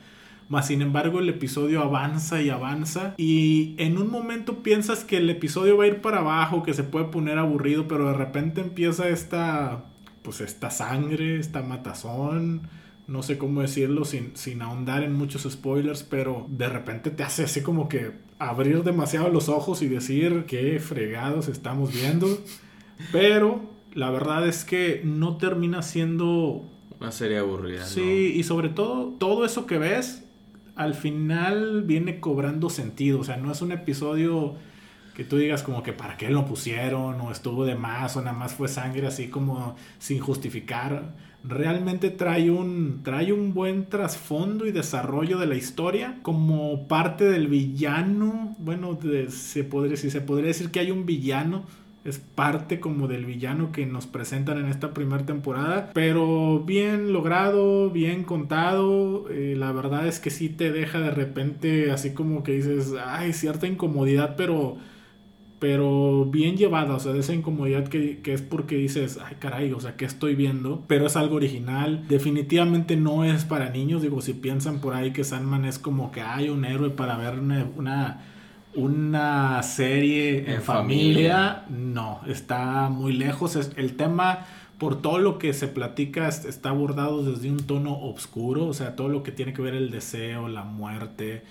Mas 0.50 0.68
sin 0.68 0.84
embargo 0.84 1.18
el 1.18 1.28
episodio 1.30 1.82
avanza 1.82 2.44
y 2.44 2.52
avanza 2.52 3.16
y 3.18 3.74
en 3.80 3.98
un 3.98 4.12
momento 4.12 4.62
piensas 4.62 5.04
que 5.04 5.18
el 5.18 5.32
episodio 5.32 5.78
va 5.78 5.86
a 5.86 5.88
ir 5.88 6.00
para 6.00 6.20
abajo, 6.20 6.62
que 6.62 6.76
se 6.76 6.84
puede 6.84 7.06
poner 7.06 7.40
aburrido, 7.40 7.88
pero 7.88 8.06
de 8.06 8.14
repente 8.14 8.62
empieza 8.62 9.10
esta 9.10 9.86
pues 10.22 10.42
esta 10.42 10.70
sangre, 10.70 11.40
esta 11.40 11.64
matazón, 11.64 12.68
no 13.08 13.24
sé 13.24 13.40
cómo 13.40 13.62
decirlo 13.62 14.06
sin, 14.06 14.38
sin 14.38 14.62
ahondar 14.62 15.02
en 15.02 15.14
muchos 15.14 15.52
spoilers, 15.52 16.04
pero 16.04 16.46
de 16.50 16.70
repente 16.70 17.10
te 17.10 17.24
hace 17.24 17.46
así 17.46 17.64
como 17.64 17.90
que 17.90 18.29
abrir 18.40 18.84
demasiado 18.84 19.30
los 19.30 19.50
ojos 19.50 19.82
y 19.82 19.88
decir 19.88 20.46
qué 20.48 20.80
fregados 20.80 21.48
estamos 21.50 21.94
viendo. 21.94 22.40
Pero 23.12 23.62
la 23.94 24.10
verdad 24.10 24.48
es 24.48 24.64
que 24.66 25.02
no 25.04 25.38
termina 25.38 25.82
siendo... 25.82 26.64
Una 27.00 27.12
serie 27.12 27.38
aburrida. 27.38 27.86
Sí, 27.86 28.34
y 28.36 28.44
sobre 28.44 28.70
todo, 28.70 29.14
todo 29.20 29.46
eso 29.46 29.66
que 29.66 29.78
ves, 29.78 30.24
al 30.76 30.96
final 30.96 31.84
viene 31.84 32.20
cobrando 32.20 32.70
sentido. 32.70 33.20
O 33.20 33.24
sea, 33.24 33.38
no 33.38 33.52
es 33.52 33.62
un 33.62 33.72
episodio 33.72 34.56
que 35.20 35.26
tú 35.26 35.36
digas 35.36 35.64
como 35.64 35.84
que 35.84 35.92
para 35.92 36.16
qué 36.16 36.30
lo 36.30 36.46
pusieron 36.46 37.20
o 37.20 37.30
estuvo 37.30 37.66
de 37.66 37.76
más 37.76 38.16
o 38.16 38.22
nada 38.22 38.32
más 38.32 38.54
fue 38.54 38.70
sangre 38.70 39.06
así 39.06 39.28
como 39.28 39.76
sin 39.98 40.20
justificar. 40.22 41.14
Realmente 41.44 42.10
trae 42.10 42.50
un, 42.50 43.02
trae 43.04 43.34
un 43.34 43.54
buen 43.54 43.88
trasfondo 43.88 44.66
y 44.66 44.72
desarrollo 44.72 45.38
de 45.38 45.46
la 45.46 45.56
historia 45.56 46.20
como 46.22 46.88
parte 46.88 47.26
del 47.26 47.50
villano. 47.50 48.56
Bueno, 48.60 48.98
se 49.28 49.66
podría, 49.66 49.98
si 49.98 50.10
se 50.10 50.22
podría 50.22 50.48
decir 50.48 50.72
que 50.72 50.80
hay 50.80 50.90
un 50.90 51.06
villano 51.06 51.66
es 52.06 52.18
parte 52.20 52.80
como 52.80 53.10
del 53.10 53.26
villano 53.26 53.74
que 53.74 53.86
nos 53.86 54.08
presentan 54.08 54.58
en 54.58 54.68
esta 54.68 54.94
primera 54.94 55.26
temporada, 55.26 55.92
pero 55.94 56.62
bien 56.62 57.12
logrado, 57.12 57.90
bien 57.90 58.24
contado, 58.24 59.30
eh, 59.30 59.56
la 59.58 59.74
verdad 59.74 60.08
es 60.08 60.22
que 60.22 60.30
sí 60.30 60.48
te 60.48 60.72
deja 60.72 61.02
de 61.02 61.12
repente 61.12 61.92
así 61.92 62.14
como 62.14 62.42
que 62.42 62.54
dices, 62.54 62.94
ay, 63.06 63.34
cierta 63.34 63.68
incomodidad, 63.68 64.36
pero 64.38 64.78
pero 65.60 66.26
bien 66.26 66.56
llevada, 66.56 66.96
o 66.96 67.00
sea, 67.00 67.12
de 67.12 67.20
esa 67.20 67.34
incomodidad 67.34 67.88
que, 67.88 68.22
es 68.24 68.42
porque 68.42 68.76
dices, 68.76 69.20
ay 69.24 69.36
caray, 69.40 69.72
o 69.74 69.80
sea, 69.80 69.98
¿qué 69.98 70.06
estoy 70.06 70.36
viendo? 70.36 70.84
Pero 70.88 71.06
es 71.08 71.18
algo 71.18 71.36
original, 71.36 72.06
definitivamente 72.08 72.96
no 72.96 73.26
es 73.26 73.44
para 73.44 73.70
niños, 73.70 74.02
digo, 74.02 74.22
si 74.22 74.34
piensan 74.34 74.80
por 74.80 74.96
ahí 74.96 75.12
que 75.12 75.26
Sandman 75.26 75.66
es 75.66 75.78
como 75.78 76.12
que 76.12 76.22
hay 76.22 76.50
un 76.50 76.64
héroe 76.64 76.90
para 76.90 77.18
ver 77.18 77.40
una, 77.40 78.22
una, 78.74 79.62
serie 79.64 80.54
en, 80.54 80.62
familia. 80.62 81.66
no, 81.70 82.22
está 82.26 82.90
muy 82.90 83.12
lejos, 83.12 83.58
el 83.76 83.96
tema 83.98 84.46
por 84.78 85.02
todo 85.02 85.20
lo 85.20 85.38
que 85.38 85.52
se 85.52 85.68
platica 85.68 86.30
está 86.30 86.70
abordado 86.70 87.22
desde 87.22 87.52
un 87.52 87.60
tono 87.60 88.00
oscuro, 88.00 88.66
o 88.66 88.74
sea, 88.74 88.96
todo 88.96 89.10
lo 89.10 89.24
que 89.24 89.34
tiene 89.34 89.52
que 89.52 89.62
ver 89.62 89.76
el 89.76 89.92
deseo, 89.92 90.48
la 90.48 90.64
muerte, 90.64 91.44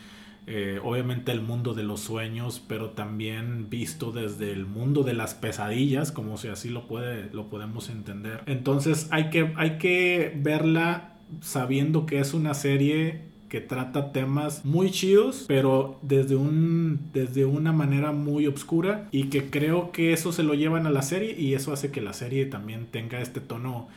eh, 0.51 0.81
obviamente 0.83 1.31
el 1.31 1.43
mundo 1.43 1.75
de 1.75 1.83
los 1.83 2.01
sueños, 2.01 2.63
pero 2.67 2.91
también 2.91 3.69
visto 3.69 4.13
desde 4.13 4.51
el 4.51 4.65
mundo 4.65 5.03
de 5.03 5.13
las 5.13 5.35
pesadillas, 5.35 6.11
como 6.11 6.39
si 6.39 6.49
así 6.49 6.71
lo, 6.71 6.89
puede, 6.89 7.29
lo 7.35 7.51
podemos 7.51 7.91
entender. 7.91 8.43
Entonces 8.47 9.09
hay 9.11 9.29
que, 9.29 9.53
hay 9.57 9.77
que 9.77 10.33
verla 10.37 11.17
sabiendo 11.43 12.07
que 12.07 12.21
es 12.21 12.33
una 12.33 12.55
serie 12.55 13.29
que 13.51 13.61
trata 13.61 14.11
temas 14.13 14.65
muy 14.65 14.91
chidos, 14.91 15.45
pero 15.49 15.99
desde, 16.01 16.37
un, 16.37 17.11
desde 17.13 17.45
una 17.45 17.73
manera 17.73 18.13
muy 18.13 18.47
oscura 18.47 19.07
y 19.11 19.25
que 19.25 19.51
creo 19.51 19.93
que 19.93 20.15
eso 20.15 20.33
se 20.33 20.43
lo 20.43 20.55
llevan 20.55 20.87
a 20.87 20.91
la 20.91 21.03
serie 21.03 21.39
y 21.39 21.53
eso 21.53 21.75
hace 21.75 21.91
que 21.91 22.01
la 22.01 22.15
serie 22.15 22.47
también 22.47 22.87
tenga 22.87 23.21
este 23.21 23.41
tono 23.41 23.89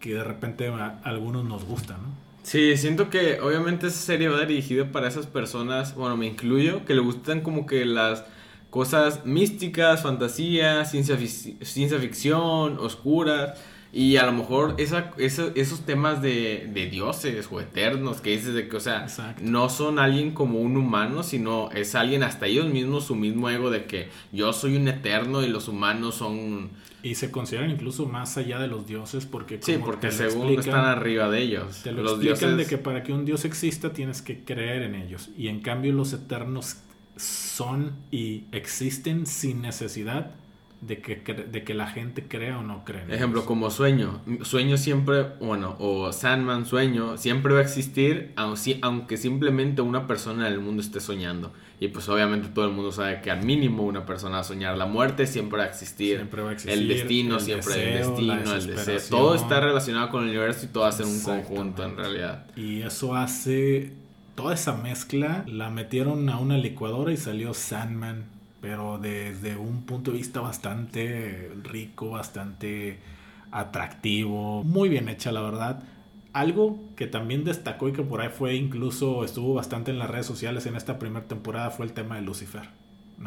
que 0.00 0.14
de 0.14 0.24
repente 0.24 0.66
a 0.66 1.00
algunos 1.04 1.44
nos 1.44 1.64
gusta, 1.64 1.94
¿no? 1.94 2.31
Sí, 2.42 2.76
siento 2.76 3.08
que 3.08 3.40
obviamente 3.40 3.86
esa 3.86 4.00
serie 4.00 4.28
va 4.28 4.44
dirigida 4.44 4.90
para 4.90 5.08
esas 5.08 5.26
personas, 5.26 5.94
bueno, 5.94 6.16
me 6.16 6.26
incluyo, 6.26 6.84
que 6.84 6.94
le 6.94 7.00
gustan 7.00 7.40
como 7.40 7.66
que 7.66 7.84
las 7.84 8.24
cosas 8.70 9.24
místicas, 9.26 10.02
fantasía, 10.02 10.84
ciencia, 10.84 11.16
ciencia 11.18 11.98
ficción, 11.98 12.78
oscuras. 12.78 13.58
Y 13.94 14.16
a 14.16 14.24
lo 14.24 14.32
mejor 14.32 14.76
esa, 14.78 15.10
esos 15.18 15.84
temas 15.84 16.22
de, 16.22 16.70
de, 16.72 16.86
dioses 16.86 17.46
o 17.50 17.60
eternos 17.60 18.22
que 18.22 18.30
dices 18.30 18.54
de 18.54 18.66
que, 18.66 18.76
o 18.78 18.80
sea, 18.80 19.06
no 19.42 19.68
son 19.68 19.98
alguien 19.98 20.32
como 20.32 20.60
un 20.60 20.78
humano, 20.78 21.22
sino 21.22 21.70
es 21.72 21.94
alguien 21.94 22.22
hasta 22.22 22.46
ellos 22.46 22.66
mismos, 22.72 23.04
su 23.04 23.14
mismo 23.14 23.50
ego 23.50 23.70
de 23.70 23.84
que 23.84 24.08
yo 24.32 24.54
soy 24.54 24.76
un 24.76 24.88
eterno 24.88 25.42
y 25.42 25.48
los 25.48 25.68
humanos 25.68 26.14
son... 26.16 26.70
Y 27.02 27.16
se 27.16 27.30
consideran 27.30 27.70
incluso 27.70 28.06
más 28.06 28.36
allá 28.36 28.58
de 28.60 28.68
los 28.68 28.86
dioses 28.86 29.26
porque... 29.26 29.58
sí, 29.60 29.78
porque 29.84 30.12
según 30.12 30.50
están 30.50 30.84
arriba 30.84 31.28
de 31.28 31.42
ellos. 31.42 31.82
Te 31.82 31.92
lo 31.92 32.02
los 32.02 32.22
explican 32.22 32.56
de 32.56 32.66
que 32.66 32.78
para 32.78 33.02
que 33.02 33.12
un 33.12 33.24
dios 33.24 33.44
exista 33.44 33.92
tienes 33.92 34.22
que 34.22 34.44
creer 34.44 34.82
en 34.82 34.94
ellos. 34.94 35.30
Y 35.36 35.48
en 35.48 35.60
cambio 35.60 35.92
los 35.92 36.12
eternos 36.12 36.76
son 37.16 37.92
y 38.10 38.44
existen 38.52 39.26
sin 39.26 39.62
necesidad 39.62 40.34
de 40.82 41.00
que, 41.00 41.14
de 41.14 41.62
que 41.62 41.74
la 41.74 41.86
gente 41.86 42.26
crea 42.26 42.58
o 42.58 42.62
no 42.62 42.84
crea. 42.84 43.06
Ejemplo, 43.08 43.46
como 43.46 43.70
sueño. 43.70 44.20
Sueño 44.42 44.76
siempre, 44.76 45.22
bueno, 45.40 45.76
o 45.78 46.12
Sandman 46.12 46.66
sueño, 46.66 47.16
siempre 47.16 47.54
va 47.54 47.60
a 47.60 47.62
existir, 47.62 48.32
aunque 48.36 49.16
simplemente 49.16 49.80
una 49.80 50.08
persona 50.08 50.48
en 50.48 50.54
el 50.54 50.60
mundo 50.60 50.82
esté 50.82 51.00
soñando. 51.00 51.52
Y 51.78 51.88
pues 51.88 52.08
obviamente 52.08 52.48
todo 52.48 52.64
el 52.64 52.72
mundo 52.72 52.90
sabe 52.90 53.20
que 53.20 53.30
al 53.30 53.44
mínimo 53.44 53.84
una 53.84 54.04
persona 54.04 54.34
va 54.36 54.40
a 54.40 54.44
soñar. 54.44 54.76
La 54.76 54.86
muerte 54.86 55.26
siempre 55.26 55.58
va 55.58 55.64
a 55.64 55.68
existir. 55.68 56.16
Siempre 56.16 56.42
va 56.42 56.50
a 56.50 56.52
existir 56.52 56.82
el 56.82 56.88
destino 56.88 57.40
siempre 57.40 57.92
el 57.92 57.98
destino, 57.98 58.54
el 58.54 58.66
deseo. 58.66 59.00
Todo 59.08 59.34
está 59.36 59.60
relacionado 59.60 60.08
con 60.10 60.24
el 60.24 60.30
universo 60.30 60.66
y 60.66 60.68
todo 60.68 60.84
hace 60.84 61.04
un 61.04 61.20
conjunto 61.22 61.84
en 61.84 61.96
realidad. 61.96 62.46
Y 62.56 62.82
eso 62.82 63.14
hace... 63.14 63.92
Toda 64.34 64.54
esa 64.54 64.74
mezcla 64.76 65.44
la 65.46 65.68
metieron 65.68 66.28
a 66.30 66.38
una 66.38 66.56
licuadora 66.56 67.12
y 67.12 67.18
salió 67.18 67.52
Sandman 67.52 68.31
pero 68.62 68.96
desde 68.96 69.56
un 69.56 69.82
punto 69.82 70.12
de 70.12 70.18
vista 70.18 70.40
bastante 70.40 71.50
rico, 71.64 72.10
bastante 72.10 73.00
atractivo, 73.50 74.62
muy 74.62 74.88
bien 74.88 75.10
hecha 75.10 75.32
la 75.32 75.42
verdad. 75.42 75.82
Algo 76.32 76.78
que 76.96 77.06
también 77.06 77.44
destacó 77.44 77.88
y 77.88 77.92
que 77.92 78.02
por 78.02 78.22
ahí 78.22 78.30
fue 78.30 78.54
incluso 78.54 79.24
estuvo 79.24 79.52
bastante 79.52 79.90
en 79.90 79.98
las 79.98 80.08
redes 80.08 80.24
sociales 80.24 80.64
en 80.64 80.76
esta 80.76 80.98
primera 80.98 81.26
temporada 81.26 81.70
fue 81.70 81.84
el 81.84 81.92
tema 81.92 82.14
de 82.14 82.22
Lucifer. 82.22 82.62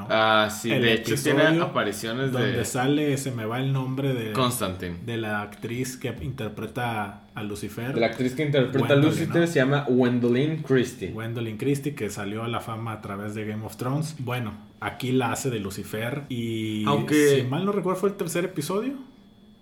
Ah, 0.10 0.50
sí, 0.52 0.70
de 0.70 0.94
hecho 0.94 1.16
tiene 1.16 1.44
apariciones 1.62 2.32
donde 2.32 2.52
de... 2.52 2.66
sale, 2.66 3.18
se 3.18 3.32
me 3.32 3.46
va 3.46 3.60
el 3.60 3.72
nombre 3.72 4.14
de... 4.14 4.34
Constantine. 4.34 4.98
De 5.06 5.18
la 5.18 5.42
actriz 5.42 5.98
que 5.98 6.14
interpreta 6.22 7.22
a 7.34 7.44
Lucifer. 7.44 7.94
De 7.94 8.02
la 8.02 8.08
actriz 8.08 8.36
que 8.36 8.44
interpreta 8.44 8.94
a 8.94 8.98
Lucifer 8.98 9.48
se 9.48 9.56
llama 9.56 9.86
Gwendolyn 9.88 10.64
Christie. 10.64 11.12
Gwendolyn 11.12 11.58
Christie, 11.58 11.96
que 11.96 12.10
salió 12.10 12.44
a 12.44 12.48
la 12.48 12.60
fama 12.60 12.94
a 12.94 13.02
través 13.02 13.36
de 13.36 13.46
Game 13.46 13.66
of 13.66 13.78
Thrones. 13.78 14.16
Bueno, 14.20 14.54
aquí 14.80 15.12
la 15.12 15.32
hace 15.32 15.50
de 15.50 15.60
Lucifer 15.60 16.24
y... 16.30 16.86
Aunque... 16.86 17.42
Si 17.42 17.44
mal 17.44 17.66
no 17.66 17.72
recuerdo 17.72 18.00
fue 18.00 18.10
el 18.10 18.16
tercer 18.16 18.46
episodio. 18.46 18.94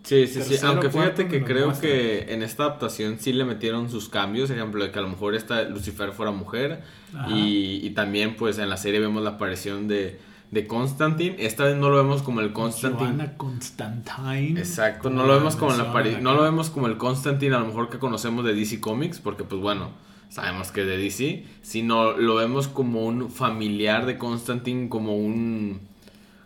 Sí, 0.03 0.27
sí, 0.27 0.41
sí. 0.41 0.57
Aunque 0.63 0.89
fíjate 0.89 1.27
que 1.27 1.43
creo 1.43 1.79
que 1.79 2.33
en 2.33 2.43
esta 2.43 2.63
adaptación 2.63 3.19
sí 3.19 3.31
le 3.31 3.45
metieron 3.45 3.89
sus 3.89 4.09
cambios. 4.09 4.49
Ejemplo, 4.49 4.83
de 4.83 4.91
que 4.91 4.99
a 4.99 5.01
lo 5.01 5.07
mejor 5.09 5.33
esta 5.33 5.63
Lucifer 5.63 6.11
fuera 6.11 6.31
mujer. 6.31 6.83
Y, 7.29 7.89
también, 7.91 8.35
pues, 8.35 8.57
en 8.59 8.69
la 8.69 8.77
serie 8.77 8.99
vemos 8.99 9.23
la 9.23 9.31
aparición 9.31 9.87
de, 9.87 10.19
de 10.51 10.67
Constantine. 10.67 11.37
Esta 11.39 11.63
vez 11.63 11.77
no 11.77 11.89
lo 11.89 11.97
vemos 11.97 12.21
como 12.21 12.41
el 12.41 12.51
Constantine. 12.51 13.31
Constantine. 13.37 14.59
Exacto. 14.59 15.09
No 15.09 15.25
lo 15.25 15.35
vemos 15.35 15.55
como 15.55 15.71
la 15.71 15.85
No 16.19 16.33
lo 16.33 16.43
vemos 16.43 16.69
como 16.69 16.87
el 16.87 16.97
Constantine, 16.97 17.55
a 17.55 17.59
lo 17.59 17.67
mejor 17.67 17.89
que 17.89 17.97
conocemos 17.97 18.43
de 18.43 18.53
DC 18.53 18.81
Comics. 18.81 19.19
Porque, 19.19 19.45
pues, 19.45 19.61
bueno, 19.61 19.91
sabemos 20.33 20.71
que 20.71 20.81
es 20.81 20.87
de 20.87 20.97
DC. 20.97 21.43
Sino 21.61 22.13
lo 22.13 22.35
vemos 22.35 22.67
como 22.67 23.05
un 23.05 23.29
familiar 23.29 24.05
de 24.07 24.17
Constantine, 24.17 24.89
como 24.89 25.15
un 25.15 25.81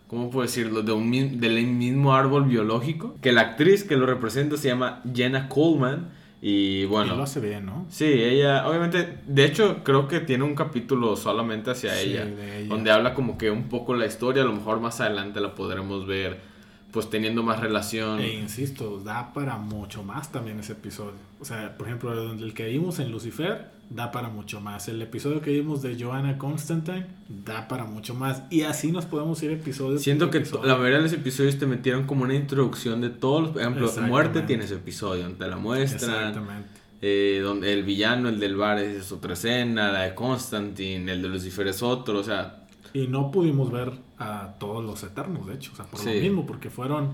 ¿cómo 0.08 0.30
puedo 0.30 0.46
decirlo? 0.46 0.82
De 0.82 0.92
un, 0.92 1.40
del 1.40 1.66
mismo 1.66 2.14
árbol 2.14 2.44
biológico. 2.44 3.16
Que 3.22 3.32
la 3.32 3.42
actriz 3.42 3.84
que 3.84 3.96
lo 3.96 4.06
representa 4.06 4.56
se 4.56 4.68
llama 4.68 5.02
Jenna 5.14 5.48
Coleman. 5.48 6.10
Y 6.40 6.84
bueno. 6.84 7.14
Y 7.14 7.16
lo 7.16 7.22
hace 7.22 7.40
bien, 7.40 7.66
¿no? 7.66 7.86
Sí, 7.88 8.04
ella, 8.04 8.68
obviamente, 8.68 9.18
de 9.26 9.44
hecho, 9.44 9.82
creo 9.82 10.06
que 10.06 10.20
tiene 10.20 10.44
un 10.44 10.54
capítulo 10.54 11.16
solamente 11.16 11.70
hacia 11.70 11.98
ella, 11.98 12.28
ella, 12.28 12.68
Donde 12.68 12.90
habla 12.90 13.14
como 13.14 13.38
que 13.38 13.50
un 13.50 13.64
poco 13.64 13.94
la 13.94 14.06
historia. 14.06 14.42
A 14.42 14.46
lo 14.46 14.52
mejor 14.52 14.80
más 14.80 15.00
adelante 15.00 15.40
la 15.40 15.54
podremos 15.54 16.06
ver 16.06 16.57
pues 16.92 17.10
teniendo 17.10 17.42
más 17.42 17.60
relación. 17.60 18.20
E 18.20 18.34
insisto, 18.34 19.00
da 19.00 19.32
para 19.32 19.56
mucho 19.56 20.02
más 20.02 20.32
también 20.32 20.58
ese 20.60 20.72
episodio. 20.72 21.14
O 21.40 21.44
sea, 21.44 21.76
por 21.76 21.86
ejemplo, 21.86 22.32
el 22.32 22.54
que 22.54 22.66
vimos 22.66 22.98
en 22.98 23.12
Lucifer 23.12 23.78
da 23.90 24.10
para 24.10 24.28
mucho 24.28 24.60
más. 24.60 24.88
El 24.88 25.00
episodio 25.00 25.40
que 25.40 25.50
vimos 25.50 25.82
de 25.82 26.02
Joanna 26.02 26.38
Constantine 26.38 27.06
da 27.28 27.68
para 27.68 27.84
mucho 27.84 28.14
más. 28.14 28.42
Y 28.50 28.62
así 28.62 28.92
nos 28.92 29.06
podemos 29.06 29.42
ir 29.42 29.50
episodios. 29.50 30.02
Siento 30.02 30.30
que 30.30 30.40
la 30.62 30.76
mayoría 30.76 30.98
de 30.98 31.02
los 31.04 31.12
episodios 31.12 31.58
te 31.58 31.66
metieron 31.66 32.06
como 32.06 32.24
una 32.24 32.34
introducción 32.34 33.00
de 33.00 33.10
todos 33.10 33.42
los. 33.42 33.50
Por 33.52 33.62
ejemplo, 33.62 33.92
Muerte 34.02 34.42
tiene 34.42 34.64
ese 34.64 34.74
episodio, 34.74 35.28
te 35.32 35.46
la 35.46 35.56
muestran. 35.56 36.10
Exactamente. 36.10 36.68
Eh, 37.00 37.40
donde 37.44 37.72
el 37.72 37.84
villano, 37.84 38.28
el 38.28 38.40
del 38.40 38.56
bar 38.56 38.80
es 38.80 39.12
otra 39.12 39.34
escena, 39.34 39.92
la 39.92 40.02
de 40.02 40.14
Constantine, 40.14 41.12
el 41.12 41.22
de 41.22 41.28
Lucifer 41.28 41.68
es 41.68 41.80
otro, 41.80 42.18
o 42.18 42.24
sea, 42.24 42.66
y 42.92 43.06
no 43.06 43.30
pudimos 43.30 43.70
ver 43.70 43.92
a 44.18 44.54
todos 44.58 44.84
los 44.84 45.02
Eternos, 45.02 45.46
de 45.46 45.54
hecho. 45.54 45.72
O 45.72 45.76
sea, 45.76 45.84
por 45.86 46.04
lo 46.04 46.10
mismo, 46.10 46.46
porque 46.46 46.70
fueron 46.70 47.10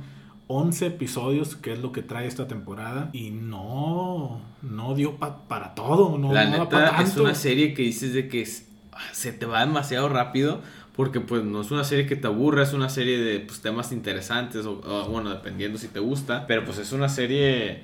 11 0.47 0.87
episodios, 0.87 1.57
que 1.57 1.73
es 1.73 1.79
lo 1.81 1.93
que 1.93 2.03
trae 2.03 2.27
esta 2.27 2.47
temporada. 2.47 3.11
Y 3.13 3.31
no, 3.31 4.41
no 4.63 4.95
dio 4.95 5.17
para 5.17 5.75
todo. 5.75 6.19
No, 6.19 6.33
La 6.33 6.45
neta 6.47 7.03
es 7.03 7.17
una 7.17 7.35
serie 7.35 7.75
que 7.75 7.83
dices 7.83 8.13
de 8.13 8.29
que 8.29 8.47
se 8.47 9.33
te 9.33 9.47
va 9.47 9.61
demasiado 9.61 10.09
rápido. 10.09 10.61
Porque 10.95 11.19
pues 11.19 11.43
no 11.43 11.61
es 11.61 11.73
una 11.73 11.83
serie 11.83 12.07
que 12.07 12.15
te 12.15 12.29
aburra, 12.29 12.63
es 12.63 12.73
una 12.73 12.89
serie 12.89 13.19
de 13.19 13.41
pues, 13.41 13.61
temas 13.61 13.91
interesantes, 13.91 14.65
o, 14.65 14.77
bueno, 15.11 15.31
dependiendo 15.31 15.77
si 15.77 15.89
te 15.89 15.99
gusta. 15.99 16.47
Pero 16.47 16.65
pues 16.65 16.79
es 16.79 16.93
una 16.93 17.09
serie, 17.09 17.83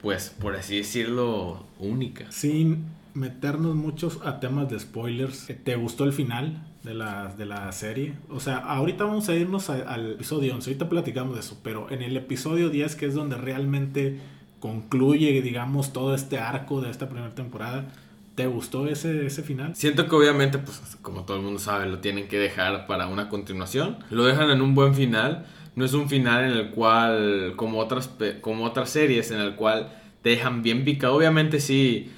pues 0.00 0.32
por 0.40 0.54
así 0.54 0.76
decirlo, 0.76 1.64
única. 1.80 2.30
Sin 2.30 2.84
meternos 3.14 3.74
muchos 3.74 4.20
a 4.24 4.38
temas 4.38 4.70
de 4.70 4.78
spoilers. 4.78 5.48
¿Te 5.64 5.74
gustó 5.74 6.04
el 6.04 6.12
final? 6.12 6.62
De 6.82 6.94
la, 6.94 7.32
de 7.36 7.46
la 7.46 7.70
serie. 7.72 8.14
O 8.28 8.40
sea, 8.40 8.58
ahorita 8.58 9.04
vamos 9.04 9.28
a 9.28 9.34
irnos 9.34 9.70
al 9.70 10.12
episodio 10.12 10.54
11, 10.54 10.70
ahorita 10.70 10.88
platicamos 10.88 11.34
de 11.34 11.40
eso, 11.40 11.60
pero 11.62 11.90
en 11.90 12.02
el 12.02 12.16
episodio 12.16 12.70
10, 12.70 12.96
que 12.96 13.06
es 13.06 13.14
donde 13.14 13.36
realmente 13.36 14.18
concluye, 14.60 15.42
digamos, 15.42 15.92
todo 15.92 16.14
este 16.14 16.38
arco 16.38 16.80
de 16.80 16.90
esta 16.90 17.08
primera 17.08 17.34
temporada, 17.34 17.86
¿Te 18.34 18.46
gustó 18.46 18.86
ese, 18.86 19.26
ese 19.26 19.42
final? 19.42 19.76
Siento 19.76 20.08
que 20.08 20.14
obviamente, 20.14 20.56
pues 20.56 20.80
como 21.02 21.24
todo 21.24 21.36
el 21.36 21.42
mundo 21.42 21.58
sabe, 21.58 21.86
lo 21.86 21.98
tienen 21.98 22.28
que 22.28 22.38
dejar 22.38 22.86
para 22.86 23.06
una 23.06 23.28
continuación. 23.28 23.98
Lo 24.10 24.24
dejan 24.24 24.50
en 24.50 24.62
un 24.62 24.74
buen 24.74 24.94
final. 24.94 25.44
No 25.76 25.84
es 25.84 25.92
un 25.92 26.08
final 26.08 26.44
en 26.44 26.52
el 26.52 26.70
cual, 26.70 27.52
como 27.56 27.78
otras, 27.78 28.10
como 28.40 28.64
otras 28.64 28.88
series, 28.88 29.30
en 29.32 29.40
el 29.40 29.54
cual 29.54 29.92
te 30.22 30.30
dejan 30.30 30.62
bien 30.62 30.82
picado. 30.82 31.14
Obviamente 31.14 31.60
sí 31.60 32.10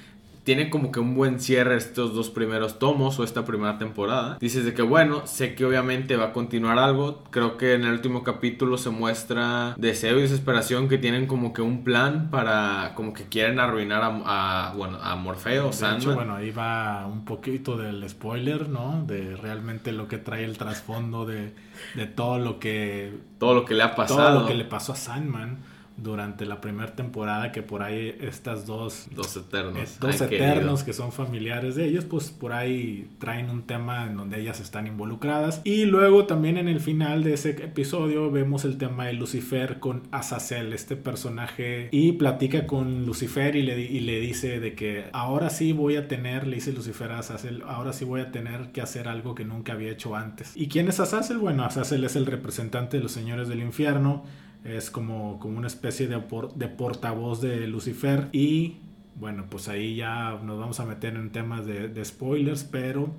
tiene 0.45 0.69
como 0.69 0.91
que 0.91 0.99
un 0.99 1.15
buen 1.15 1.39
cierre 1.39 1.75
estos 1.75 2.13
dos 2.13 2.29
primeros 2.29 2.77
tomos 2.77 3.17
o 3.19 3.23
esta 3.23 3.43
primera 3.45 3.79
temporada. 3.79 4.37
Dices 4.39 4.63
de 4.63 4.75
que 4.75 4.83
bueno, 4.83 5.25
sé 5.25 5.55
que 5.55 5.65
obviamente 5.65 6.15
va 6.17 6.25
a 6.25 6.33
continuar 6.33 6.77
algo. 6.77 7.23
Creo 7.31 7.57
que 7.57 7.73
en 7.73 7.83
el 7.83 7.93
último 7.93 8.23
capítulo 8.23 8.77
se 8.77 8.91
muestra 8.91 9.73
deseo 9.77 10.19
y 10.19 10.21
desesperación 10.21 10.87
que 10.87 10.99
tienen 10.99 11.25
como 11.25 11.51
que 11.51 11.63
un 11.63 11.83
plan 11.83 12.29
para 12.29 12.93
como 12.93 13.13
que 13.13 13.23
quieren 13.23 13.59
arruinar 13.59 14.03
a, 14.03 14.73
bueno, 14.77 14.99
a 15.01 15.15
Morfeo. 15.15 15.71
De 15.71 15.95
hecho, 15.97 16.13
bueno, 16.13 16.35
ahí 16.35 16.51
va 16.51 17.07
un 17.07 17.25
poquito 17.25 17.75
del 17.75 18.07
spoiler, 18.07 18.69
¿no? 18.69 19.03
De 19.07 19.35
realmente 19.35 19.91
lo 19.91 20.07
que 20.07 20.19
trae 20.19 20.45
el 20.45 20.59
trasfondo 20.59 21.25
de, 21.25 21.55
de 21.95 22.05
todo 22.05 22.37
lo 22.37 22.59
que... 22.59 23.17
Todo 23.39 23.55
lo 23.55 23.65
que 23.65 23.73
le 23.73 23.81
ha 23.81 23.95
pasado. 23.95 24.19
Todo 24.19 24.41
lo 24.41 24.47
que 24.47 24.53
le 24.53 24.65
pasó 24.65 24.93
a 24.93 24.95
Sandman 24.95 25.57
durante 25.97 26.45
la 26.45 26.59
primera 26.59 26.93
temporada 26.93 27.51
que 27.51 27.61
por 27.61 27.81
ahí 27.81 28.15
estas 28.19 28.65
dos 28.65 29.07
dos 29.11 29.35
eternos. 29.37 29.77
eh, 29.77 29.97
dos 29.99 30.21
eternos 30.21 30.83
que 30.83 30.93
son 30.93 31.11
familiares 31.11 31.75
de 31.75 31.85
ellos 31.85 32.05
pues 32.05 32.29
por 32.31 32.53
ahí 32.53 33.09
traen 33.19 33.49
un 33.49 33.63
tema 33.63 34.05
en 34.05 34.17
donde 34.17 34.39
ellas 34.39 34.59
están 34.59 34.87
involucradas. 34.87 35.61
Y 35.63 35.85
luego 35.85 36.25
también 36.25 36.57
en 36.57 36.67
el 36.67 36.79
final 36.79 37.23
de 37.23 37.33
ese 37.33 37.51
episodio 37.51 38.29
vemos 38.29 38.65
el 38.65 38.77
tema 38.77 39.05
de 39.05 39.13
Lucifer 39.13 39.79
con 39.79 40.03
Azazel 40.11 40.73
este 40.73 40.95
personaje 40.95 41.89
y 41.91 42.13
platica 42.13 42.67
con 42.67 43.05
Lucifer 43.05 43.55
y 43.55 43.63
le, 43.63 43.79
y 43.79 44.01
le 44.01 44.19
dice 44.19 44.59
de 44.59 44.75
que 44.75 45.05
ahora 45.13 45.49
sí 45.49 45.71
voy 45.71 45.95
a 45.95 46.07
tener 46.07 46.47
le 46.47 46.55
dice 46.55 46.73
Lucifer 46.73 47.11
a 47.11 47.19
Azazel 47.19 47.63
ahora 47.67 47.93
sí 47.93 48.05
voy 48.05 48.21
a 48.21 48.31
tener 48.31 48.71
que 48.71 48.81
hacer 48.81 49.07
algo 49.07 49.33
que 49.33 49.45
nunca 49.45 49.73
había 49.73 49.91
hecho 49.91 50.15
antes. 50.15 50.51
Y 50.55 50.67
quién 50.67 50.89
es 50.89 50.99
Azazel 50.99 51.37
bueno 51.37 51.63
Azazel 51.63 52.03
es 52.03 52.15
el 52.15 52.25
representante 52.25 52.97
de 52.97 53.03
los 53.03 53.11
señores 53.11 53.47
del 53.47 53.61
infierno 53.61 54.23
es 54.65 54.89
como, 54.89 55.39
como 55.39 55.57
una 55.57 55.67
especie 55.67 56.07
de, 56.07 56.21
de 56.55 56.67
portavoz 56.67 57.41
de 57.41 57.67
Lucifer. 57.67 58.29
Y 58.31 58.77
bueno, 59.15 59.45
pues 59.49 59.69
ahí 59.69 59.95
ya 59.95 60.39
nos 60.43 60.59
vamos 60.59 60.79
a 60.79 60.85
meter 60.85 61.15
en 61.15 61.31
temas 61.31 61.65
de, 61.65 62.03
spoilers, 62.03 62.63
pero 62.63 63.09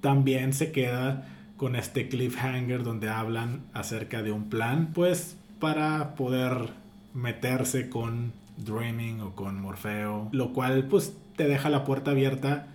también 0.00 0.52
se 0.52 0.72
queda 0.72 1.28
con 1.56 1.76
este 1.76 2.08
cliffhanger 2.08 2.82
donde 2.82 3.08
hablan 3.08 3.62
acerca 3.72 4.22
de 4.22 4.32
un 4.32 4.48
plan, 4.48 4.90
pues 4.92 5.36
para 5.60 6.14
poder 6.16 6.70
meterse 7.14 7.88
con 7.88 8.32
Dreaming 8.56 9.20
o 9.20 9.34
con 9.34 9.60
Morfeo, 9.60 10.28
lo 10.32 10.52
cual 10.52 10.86
pues 10.88 11.16
te 11.36 11.46
deja 11.46 11.70
la 11.70 11.84
puerta 11.84 12.10
abierta 12.10 12.66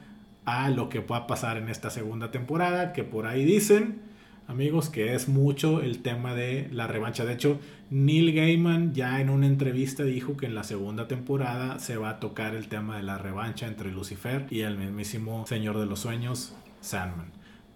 a 0.46 0.70
lo 0.70 0.90
que 0.90 1.02
pueda 1.02 1.28
pasar 1.28 1.58
en 1.58 1.70
esta 1.70 1.90
segunda 1.90 2.32
temporada, 2.32 2.94
que 2.94 3.04
por 3.04 3.28
ahí 3.28 3.44
dicen 3.44 4.02
amigos, 4.50 4.90
que 4.90 5.14
es 5.14 5.30
mucho 5.30 5.82
el 5.82 6.02
tema 6.02 6.34
de 6.34 6.68
la 6.72 6.88
revancha. 6.88 7.24
De 7.24 7.34
hecho, 7.34 7.60
Neil 7.92 8.34
Gaiman 8.34 8.94
ya 8.94 9.22
en 9.22 9.30
una 9.30 9.46
entrevista 9.46 10.04
dijo 10.04 10.36
que 10.36 10.48
en 10.48 10.56
la 10.56 10.64
segunda 10.64 11.08
temporada 11.08 11.78
se 11.80 11.98
va 11.98 12.10
a 12.10 12.20
tocar 12.20 12.56
el 12.56 12.68
tema 12.68 12.98
de 12.98 13.04
la 13.04 13.20
revancha 13.20 13.68
entre 13.68 13.92
Lucifer 13.92 14.48
y 14.50 14.62
el 14.62 14.78
mismísimo 14.78 15.46
Señor 15.46 15.80
de 15.80 15.86
los 15.86 16.00
Sueños, 16.00 16.56
Sandman. 16.82 17.32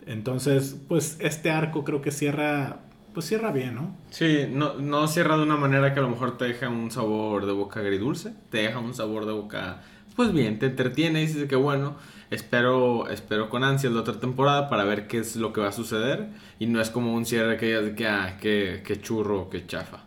Entonces, 0.07 0.75
pues 0.87 1.17
este 1.21 1.51
arco 1.51 1.83
creo 1.83 2.01
que 2.01 2.11
cierra 2.11 2.79
pues 3.13 3.27
cierra 3.27 3.51
bien, 3.51 3.75
¿no? 3.75 3.95
Sí, 4.09 4.47
no, 4.49 4.73
no 4.79 5.07
cierra 5.07 5.37
de 5.37 5.43
una 5.43 5.55
manera 5.55 5.93
que 5.93 5.99
a 5.99 6.01
lo 6.01 6.09
mejor 6.09 6.35
te 6.35 6.45
deja 6.45 6.67
un 6.67 6.89
sabor 6.89 7.45
de 7.45 7.51
boca 7.51 7.79
agridulce, 7.79 8.33
te 8.49 8.57
deja 8.57 8.79
un 8.79 8.95
sabor 8.95 9.27
de 9.27 9.33
boca, 9.33 9.83
pues 10.15 10.31
bien, 10.31 10.59
te 10.59 10.67
entretiene 10.67 11.21
y 11.21 11.27
dices 11.27 11.47
que 11.47 11.55
bueno, 11.55 11.95
Espero, 12.33 13.09
espero 13.09 13.47
con 13.47 13.63
ansias 13.63 13.93
la 13.93 13.99
otra 13.99 14.19
temporada 14.19 14.67
para 14.67 14.85
ver 14.85 15.05
qué 15.05 15.19
es 15.19 15.35
lo 15.35 15.53
que 15.53 15.61
va 15.61 15.67
a 15.67 15.71
suceder. 15.71 16.29
Y 16.57 16.65
no 16.65 16.81
es 16.81 16.89
como 16.89 17.13
un 17.13 17.27
cierre 17.27 17.57
que 17.57 17.69
ya 17.69 17.93
que, 17.93 18.07
ah, 18.07 18.37
que, 18.39 18.99
churro, 19.03 19.51
que 19.51 19.67
chafa. 19.67 19.99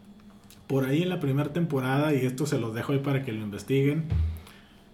Por 0.66 0.86
ahí 0.86 1.04
en 1.04 1.08
la 1.08 1.20
primera 1.20 1.52
temporada, 1.52 2.12
y 2.12 2.26
esto 2.26 2.44
se 2.44 2.58
los 2.58 2.74
dejo 2.74 2.92
ahí 2.92 2.98
para 2.98 3.24
que 3.24 3.30
lo 3.30 3.42
investiguen, 3.42 4.06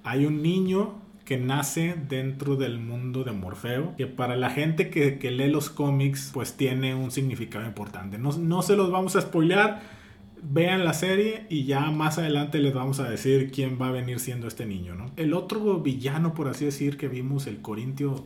hay 0.04 0.26
un 0.26 0.42
niño 0.42 1.00
que 1.24 1.38
nace 1.38 1.96
dentro 2.06 2.56
del 2.56 2.78
mundo 2.78 3.24
de 3.24 3.32
Morfeo, 3.32 3.96
que 3.96 4.06
para 4.06 4.36
la 4.36 4.50
gente 4.50 4.90
que, 4.90 5.18
que 5.18 5.30
lee 5.30 5.50
los 5.50 5.70
cómics, 5.70 6.32
pues 6.34 6.58
tiene 6.58 6.94
un 6.94 7.10
significado 7.10 7.64
importante. 7.64 8.18
No, 8.18 8.36
no 8.36 8.60
se 8.60 8.76
los 8.76 8.90
vamos 8.90 9.16
a 9.16 9.22
spoilear 9.22 9.80
vean 10.42 10.84
la 10.84 10.92
serie 10.92 11.46
y 11.48 11.64
ya 11.64 11.90
más 11.90 12.18
adelante 12.18 12.58
les 12.58 12.74
vamos 12.74 13.00
a 13.00 13.08
decir 13.08 13.50
quién 13.52 13.78
va 13.80 13.88
a 13.88 13.92
venir 13.92 14.18
siendo 14.18 14.48
este 14.48 14.66
niño, 14.66 14.94
¿no? 14.94 15.10
El 15.16 15.34
otro 15.34 15.78
villano, 15.80 16.34
por 16.34 16.48
así 16.48 16.64
decir, 16.64 16.96
que 16.96 17.08
vimos, 17.08 17.46
el 17.46 17.60
Corintio, 17.60 18.24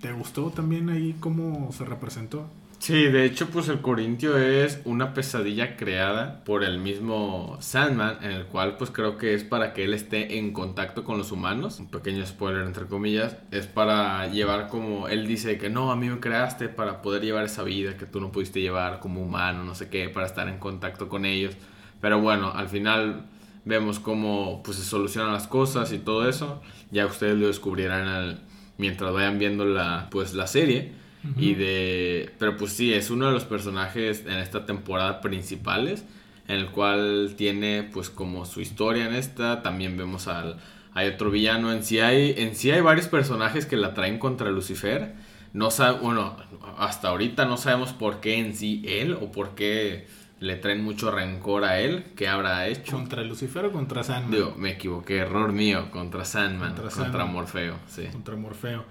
¿te 0.00 0.12
gustó 0.12 0.50
también 0.50 0.90
ahí 0.90 1.14
cómo 1.20 1.70
se 1.72 1.84
representó? 1.84 2.46
Sí, 2.80 2.94
de 3.08 3.26
hecho, 3.26 3.50
pues 3.50 3.68
el 3.68 3.82
Corintio 3.82 4.38
es 4.38 4.80
una 4.86 5.12
pesadilla 5.12 5.76
creada 5.76 6.42
por 6.44 6.64
el 6.64 6.78
mismo 6.78 7.58
Sandman, 7.60 8.24
en 8.24 8.30
el 8.30 8.46
cual 8.46 8.78
pues 8.78 8.90
creo 8.90 9.18
que 9.18 9.34
es 9.34 9.44
para 9.44 9.74
que 9.74 9.84
él 9.84 9.92
esté 9.92 10.38
en 10.38 10.54
contacto 10.54 11.04
con 11.04 11.18
los 11.18 11.30
humanos. 11.30 11.78
Un 11.78 11.90
pequeño 11.90 12.24
spoiler 12.24 12.64
entre 12.64 12.86
comillas, 12.86 13.36
es 13.50 13.66
para 13.66 14.26
llevar 14.28 14.68
como 14.68 15.08
él 15.08 15.26
dice 15.26 15.58
que 15.58 15.68
no, 15.68 15.92
a 15.92 15.96
mí 15.96 16.08
me 16.08 16.20
creaste 16.20 16.70
para 16.70 17.02
poder 17.02 17.22
llevar 17.22 17.44
esa 17.44 17.62
vida 17.64 17.98
que 17.98 18.06
tú 18.06 18.18
no 18.18 18.32
pudiste 18.32 18.62
llevar 18.62 18.98
como 19.00 19.20
humano, 19.20 19.62
no 19.62 19.74
sé 19.74 19.90
qué, 19.90 20.08
para 20.08 20.26
estar 20.26 20.48
en 20.48 20.58
contacto 20.58 21.10
con 21.10 21.26
ellos. 21.26 21.54
Pero 22.00 22.20
bueno, 22.22 22.50
al 22.54 22.70
final 22.70 23.26
vemos 23.66 24.00
cómo 24.00 24.62
pues 24.62 24.78
se 24.78 24.84
solucionan 24.84 25.34
las 25.34 25.46
cosas 25.46 25.92
y 25.92 25.98
todo 25.98 26.26
eso. 26.26 26.62
Ya 26.90 27.04
ustedes 27.04 27.36
lo 27.36 27.46
descubrirán 27.48 28.40
mientras 28.78 29.12
vayan 29.12 29.38
viendo 29.38 29.66
la 29.66 30.08
pues 30.10 30.32
la 30.32 30.46
serie. 30.46 30.98
Y 31.36 31.54
de. 31.54 32.32
Pero 32.38 32.56
pues 32.56 32.72
sí, 32.72 32.92
es 32.92 33.10
uno 33.10 33.26
de 33.26 33.32
los 33.32 33.44
personajes 33.44 34.24
en 34.26 34.34
esta 34.38 34.66
temporada 34.66 35.20
principales. 35.20 36.04
En 36.48 36.56
el 36.56 36.70
cual 36.70 37.34
tiene 37.36 37.88
pues 37.92 38.10
como 38.10 38.44
su 38.46 38.60
historia 38.60 39.06
en 39.06 39.14
esta. 39.14 39.62
También 39.62 39.96
vemos 39.96 40.28
al. 40.28 40.58
Hay 40.94 41.08
otro 41.08 41.30
villano. 41.30 41.72
En 41.72 41.84
sí 41.84 42.00
hay. 42.00 42.34
En 42.38 42.56
sí 42.56 42.70
hay 42.70 42.80
varios 42.80 43.08
personajes 43.08 43.66
que 43.66 43.76
la 43.76 43.94
traen 43.94 44.18
contra 44.18 44.50
Lucifer. 44.50 45.14
No 45.52 45.70
sabe. 45.70 45.98
Bueno, 46.00 46.36
hasta 46.78 47.08
ahorita 47.08 47.44
no 47.44 47.56
sabemos 47.56 47.92
por 47.92 48.20
qué 48.20 48.38
en 48.38 48.54
sí 48.54 48.82
él. 48.86 49.12
O 49.20 49.30
por 49.30 49.54
qué 49.54 50.06
le 50.40 50.56
traen 50.56 50.82
mucho 50.82 51.10
rencor 51.10 51.64
a 51.64 51.80
él. 51.80 52.06
¿Qué 52.16 52.26
habrá 52.26 52.66
hecho? 52.66 52.96
¿Contra 52.96 53.22
Lucifer 53.22 53.66
o 53.66 53.72
contra 53.72 54.02
Sandman? 54.02 54.30
Digo, 54.30 54.54
me 54.56 54.70
equivoqué, 54.70 55.18
error 55.18 55.52
mío. 55.52 55.90
Contra 55.90 56.24
Sandman. 56.24 56.74
Contra, 56.74 56.90
contra 56.90 57.24
Morfeo, 57.26 57.76
sí. 57.86 58.06
Contra 58.10 58.36
Morfeo. 58.36 58.84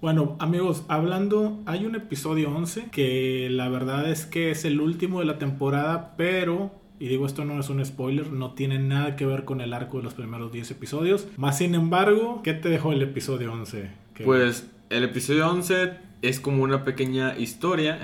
Bueno, 0.00 0.34
amigos, 0.38 0.84
hablando, 0.88 1.60
hay 1.66 1.84
un 1.84 1.94
episodio 1.94 2.50
11 2.50 2.86
que 2.90 3.48
la 3.50 3.68
verdad 3.68 4.10
es 4.10 4.24
que 4.24 4.50
es 4.50 4.64
el 4.64 4.80
último 4.80 5.20
de 5.20 5.26
la 5.26 5.36
temporada, 5.36 6.14
pero 6.16 6.70
y 6.98 7.08
digo 7.08 7.26
esto 7.26 7.44
no 7.44 7.60
es 7.60 7.68
un 7.68 7.84
spoiler, 7.84 8.32
no 8.32 8.52
tiene 8.52 8.78
nada 8.78 9.14
que 9.14 9.26
ver 9.26 9.44
con 9.44 9.60
el 9.60 9.74
arco 9.74 9.98
de 9.98 10.04
los 10.04 10.14
primeros 10.14 10.52
10 10.52 10.70
episodios. 10.70 11.26
Más 11.36 11.58
sin 11.58 11.74
embargo, 11.74 12.40
¿qué 12.42 12.54
te 12.54 12.70
dejó 12.70 12.92
el 12.92 13.02
episodio 13.02 13.52
11? 13.52 13.90
Pues 14.24 14.70
el 14.88 15.04
episodio 15.04 15.50
11 15.50 15.92
es 16.22 16.40
como 16.40 16.62
una 16.62 16.82
pequeña 16.82 17.36
historia, 17.36 17.98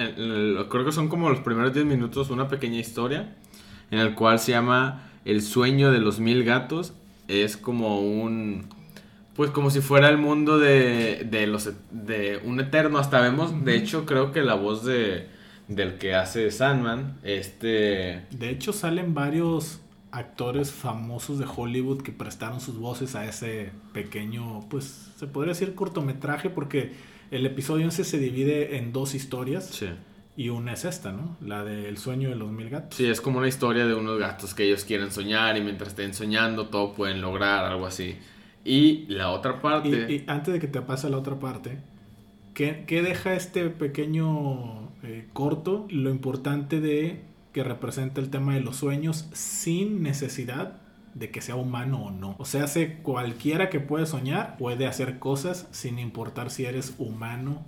creo 0.68 0.84
que 0.84 0.92
son 0.92 1.08
como 1.08 1.30
los 1.30 1.40
primeros 1.40 1.72
10 1.72 1.86
minutos, 1.86 2.28
una 2.28 2.48
pequeña 2.48 2.78
historia, 2.78 3.34
en 3.90 4.00
el 4.00 4.14
cual 4.14 4.38
se 4.38 4.52
llama 4.52 5.10
El 5.24 5.40
sueño 5.40 5.90
de 5.90 6.00
los 6.00 6.20
mil 6.20 6.44
gatos. 6.44 6.92
Es 7.28 7.56
como 7.56 8.00
un 8.00 8.66
pues 9.36 9.50
como 9.50 9.70
si 9.70 9.80
fuera 9.80 10.08
el 10.08 10.18
mundo 10.18 10.58
de, 10.58 11.26
de 11.30 11.46
los 11.46 11.70
de 11.90 12.40
un 12.44 12.58
eterno 12.60 12.98
hasta 12.98 13.20
vemos 13.20 13.64
de 13.64 13.76
hecho 13.76 14.06
creo 14.06 14.32
que 14.32 14.42
la 14.42 14.54
voz 14.54 14.84
de 14.84 15.28
del 15.68 15.98
que 15.98 16.14
hace 16.14 16.50
Sandman 16.50 17.18
este 17.22 18.24
de 18.30 18.50
hecho 18.50 18.72
salen 18.72 19.14
varios 19.14 19.80
actores 20.10 20.70
famosos 20.70 21.38
de 21.38 21.44
Hollywood 21.44 22.02
que 22.02 22.12
prestaron 22.12 22.60
sus 22.60 22.78
voces 22.78 23.14
a 23.14 23.26
ese 23.26 23.72
pequeño 23.92 24.66
pues 24.70 25.10
se 25.16 25.26
podría 25.26 25.52
decir 25.52 25.74
cortometraje 25.74 26.48
porque 26.48 26.92
el 27.30 27.44
episodio 27.44 27.84
11 27.86 28.04
se 28.04 28.18
divide 28.18 28.78
en 28.78 28.92
dos 28.92 29.14
historias 29.14 29.66
sí. 29.66 29.88
Y 30.38 30.50
una 30.50 30.74
es 30.74 30.84
esta, 30.84 31.12
¿no? 31.12 31.38
La 31.40 31.64
del 31.64 31.96
sueño 31.96 32.28
de 32.28 32.36
los 32.36 32.50
mil 32.52 32.68
gatos. 32.68 32.94
Sí, 32.94 33.06
es 33.06 33.22
como 33.22 33.38
una 33.38 33.48
historia 33.48 33.86
de 33.86 33.94
unos 33.94 34.18
gatos 34.18 34.52
que 34.52 34.64
ellos 34.64 34.84
quieren 34.84 35.10
soñar 35.10 35.56
y 35.56 35.62
mientras 35.62 35.90
estén 35.90 36.12
soñando 36.12 36.66
todo 36.66 36.92
pueden 36.92 37.22
lograr, 37.22 37.64
algo 37.64 37.86
así. 37.86 38.18
Y 38.66 39.06
la 39.06 39.30
otra 39.30 39.62
parte... 39.62 39.88
Y, 39.88 40.24
antes 40.26 40.52
de 40.52 40.58
que 40.58 40.66
te 40.66 40.82
pase 40.82 41.06
a 41.06 41.10
la 41.10 41.18
otra 41.18 41.38
parte, 41.38 41.78
¿qué, 42.52 42.84
deja 42.88 43.34
este 43.34 43.70
pequeño 43.70 44.90
eh, 45.04 45.28
corto? 45.32 45.86
Lo 45.88 46.10
importante 46.10 46.80
de 46.80 47.22
que 47.52 47.62
representa 47.62 48.20
el 48.20 48.28
tema 48.28 48.54
de 48.54 48.60
los 48.60 48.76
sueños 48.76 49.28
sin 49.32 50.02
necesidad 50.02 50.80
de 51.14 51.30
que 51.30 51.40
sea 51.40 51.54
humano 51.54 52.06
o 52.06 52.10
no. 52.10 52.34
O 52.38 52.44
sea, 52.44 52.64
hace 52.64 52.96
cualquiera 52.98 53.70
que 53.70 53.78
puede 53.78 54.04
soñar 54.04 54.56
puede 54.58 54.86
hacer 54.86 55.20
cosas 55.20 55.68
sin 55.70 55.98
importar 56.00 56.50
si 56.50 56.64
eres 56.66 56.94
humano 56.98 57.64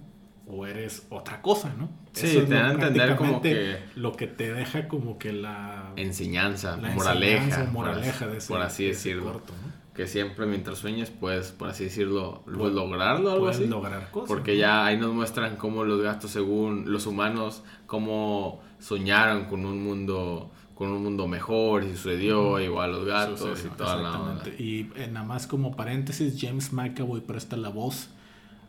o 0.49 0.67
eres 0.67 1.07
otra 1.11 1.43
cosa, 1.43 1.73
¿no? 1.79 1.91
Sí, 2.13 2.45
te 2.47 2.55
dan 2.55 2.67
a 2.67 2.73
entender 2.73 3.17
como 3.17 3.41
que... 3.41 3.79
Lo 3.95 4.13
que 4.13 4.27
te 4.27 4.53
deja 4.53 4.89
como 4.89 5.17
que 5.17 5.33
la... 5.33 5.93
Enseñanza, 5.97 6.77
moraleja. 6.77 7.65
moraleja 7.73 8.25
por, 8.25 8.33
de 8.33 8.39
ese, 8.39 8.49
por 8.49 8.63
así 8.63 8.87
decirlo. 8.87 9.25
corto, 9.33 9.53
¿no? 9.63 9.78
Que 9.99 10.07
siempre 10.07 10.47
mientras 10.47 10.79
sueñes 10.79 11.11
puedes, 11.11 11.51
por 11.51 11.71
así 11.71 11.83
decirlo, 11.83 12.45
pues, 12.45 12.73
lograrlo, 12.73 13.33
algo 13.33 13.49
así. 13.49 13.67
lograr 13.67 14.13
cosas. 14.13 14.29
Porque 14.29 14.57
ya 14.57 14.87
ahí 14.87 14.97
nos 14.97 15.13
muestran 15.13 15.57
cómo 15.57 15.83
los 15.83 16.01
gatos, 16.01 16.31
según 16.31 16.85
los 16.93 17.09
humanos, 17.09 17.65
cómo 17.87 18.63
soñaron 18.79 19.47
con 19.47 19.67
un 19.67 19.83
mundo 19.83 20.53
con 20.77 20.93
un 20.93 21.03
mundo 21.03 21.27
mejor 21.27 21.83
y 21.83 21.97
sucedió 21.97 22.61
igual 22.61 22.93
los 22.93 23.07
gatos 23.07 23.65
y 23.65 23.69
toda 23.71 23.97
la 23.97 24.21
onda. 24.21 24.45
Y 24.57 24.89
eh, 24.95 25.09
nada 25.13 25.27
más 25.27 25.49
como 25.49 25.75
paréntesis, 25.75 26.37
James 26.41 26.73
McAvoy 26.73 27.21
presta 27.21 27.57
la 27.57 27.69
voz 27.69 28.11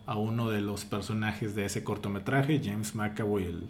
a 0.07 0.15
uno 0.15 0.49
de 0.49 0.61
los 0.61 0.83
personajes 0.83 1.53
de 1.53 1.65
ese 1.65 1.83
cortometraje, 1.83 2.59
James 2.65 2.95
McAvoy, 2.95 3.43
el, 3.43 3.67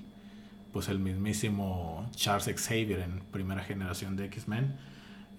pues 0.72 0.88
el 0.88 1.00
mismísimo 1.00 2.10
Charles 2.16 2.56
Xavier 2.56 3.00
en 3.02 3.20
primera 3.34 3.66
generación 3.66 4.16
de 4.16 4.28
X-Men. 4.28 4.78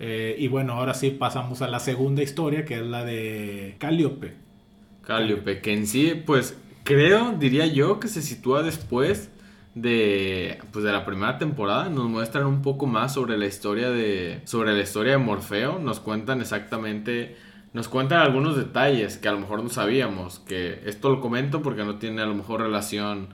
Eh, 0.01 0.35
y 0.39 0.49
bueno, 0.49 0.73
ahora 0.73 0.95
sí 0.95 1.11
pasamos 1.11 1.63
a 1.63 1.69
la 1.69 1.79
segunda 1.79 2.23
historia, 2.23 2.65
que 2.65 2.81
es 2.81 2.87
la 2.87 3.05
de 3.05 3.77
Calliope. 3.79 4.35
Calliope, 5.03 5.61
que 5.61 5.73
en 5.73 5.87
sí, 5.87 6.21
pues 6.27 6.57
creo, 6.85 7.33
diría 7.39 7.67
yo, 7.67 8.01
que 8.01 8.09
se 8.09 8.23
sitúa 8.23 8.63
después 8.63 9.31
de, 9.75 10.59
pues, 10.73 10.85
de 10.85 10.93
la 10.93 11.05
primera 11.05 11.39
temporada. 11.39 11.91
Nos 11.91 12.09
muestran 12.09 12.47
un 12.47 12.63
poco 12.63 12.87
más 12.87 13.15
sobre 13.15 13.37
la 13.37 13.47
historia 13.47 13.91
de, 13.91 14.41
sobre 14.45 14.73
la 14.73 14.81
historia 14.81 15.13
de 15.13 15.19
Morfeo. 15.19 15.79
Nos 15.79 16.01
cuentan 16.01 16.41
exactamente 16.41 17.37
nos 17.73 17.87
cuentan 17.87 18.21
algunos 18.21 18.57
detalles 18.57 19.17
que 19.17 19.29
a 19.29 19.33
lo 19.33 19.39
mejor 19.39 19.63
no 19.63 19.69
sabíamos, 19.69 20.41
que 20.41 20.81
esto 20.87 21.09
lo 21.09 21.21
comento 21.21 21.63
porque 21.63 21.85
no 21.85 21.97
tiene 21.97 22.21
a 22.21 22.27
lo 22.27 22.35
mejor 22.35 22.63
relación 22.63 23.29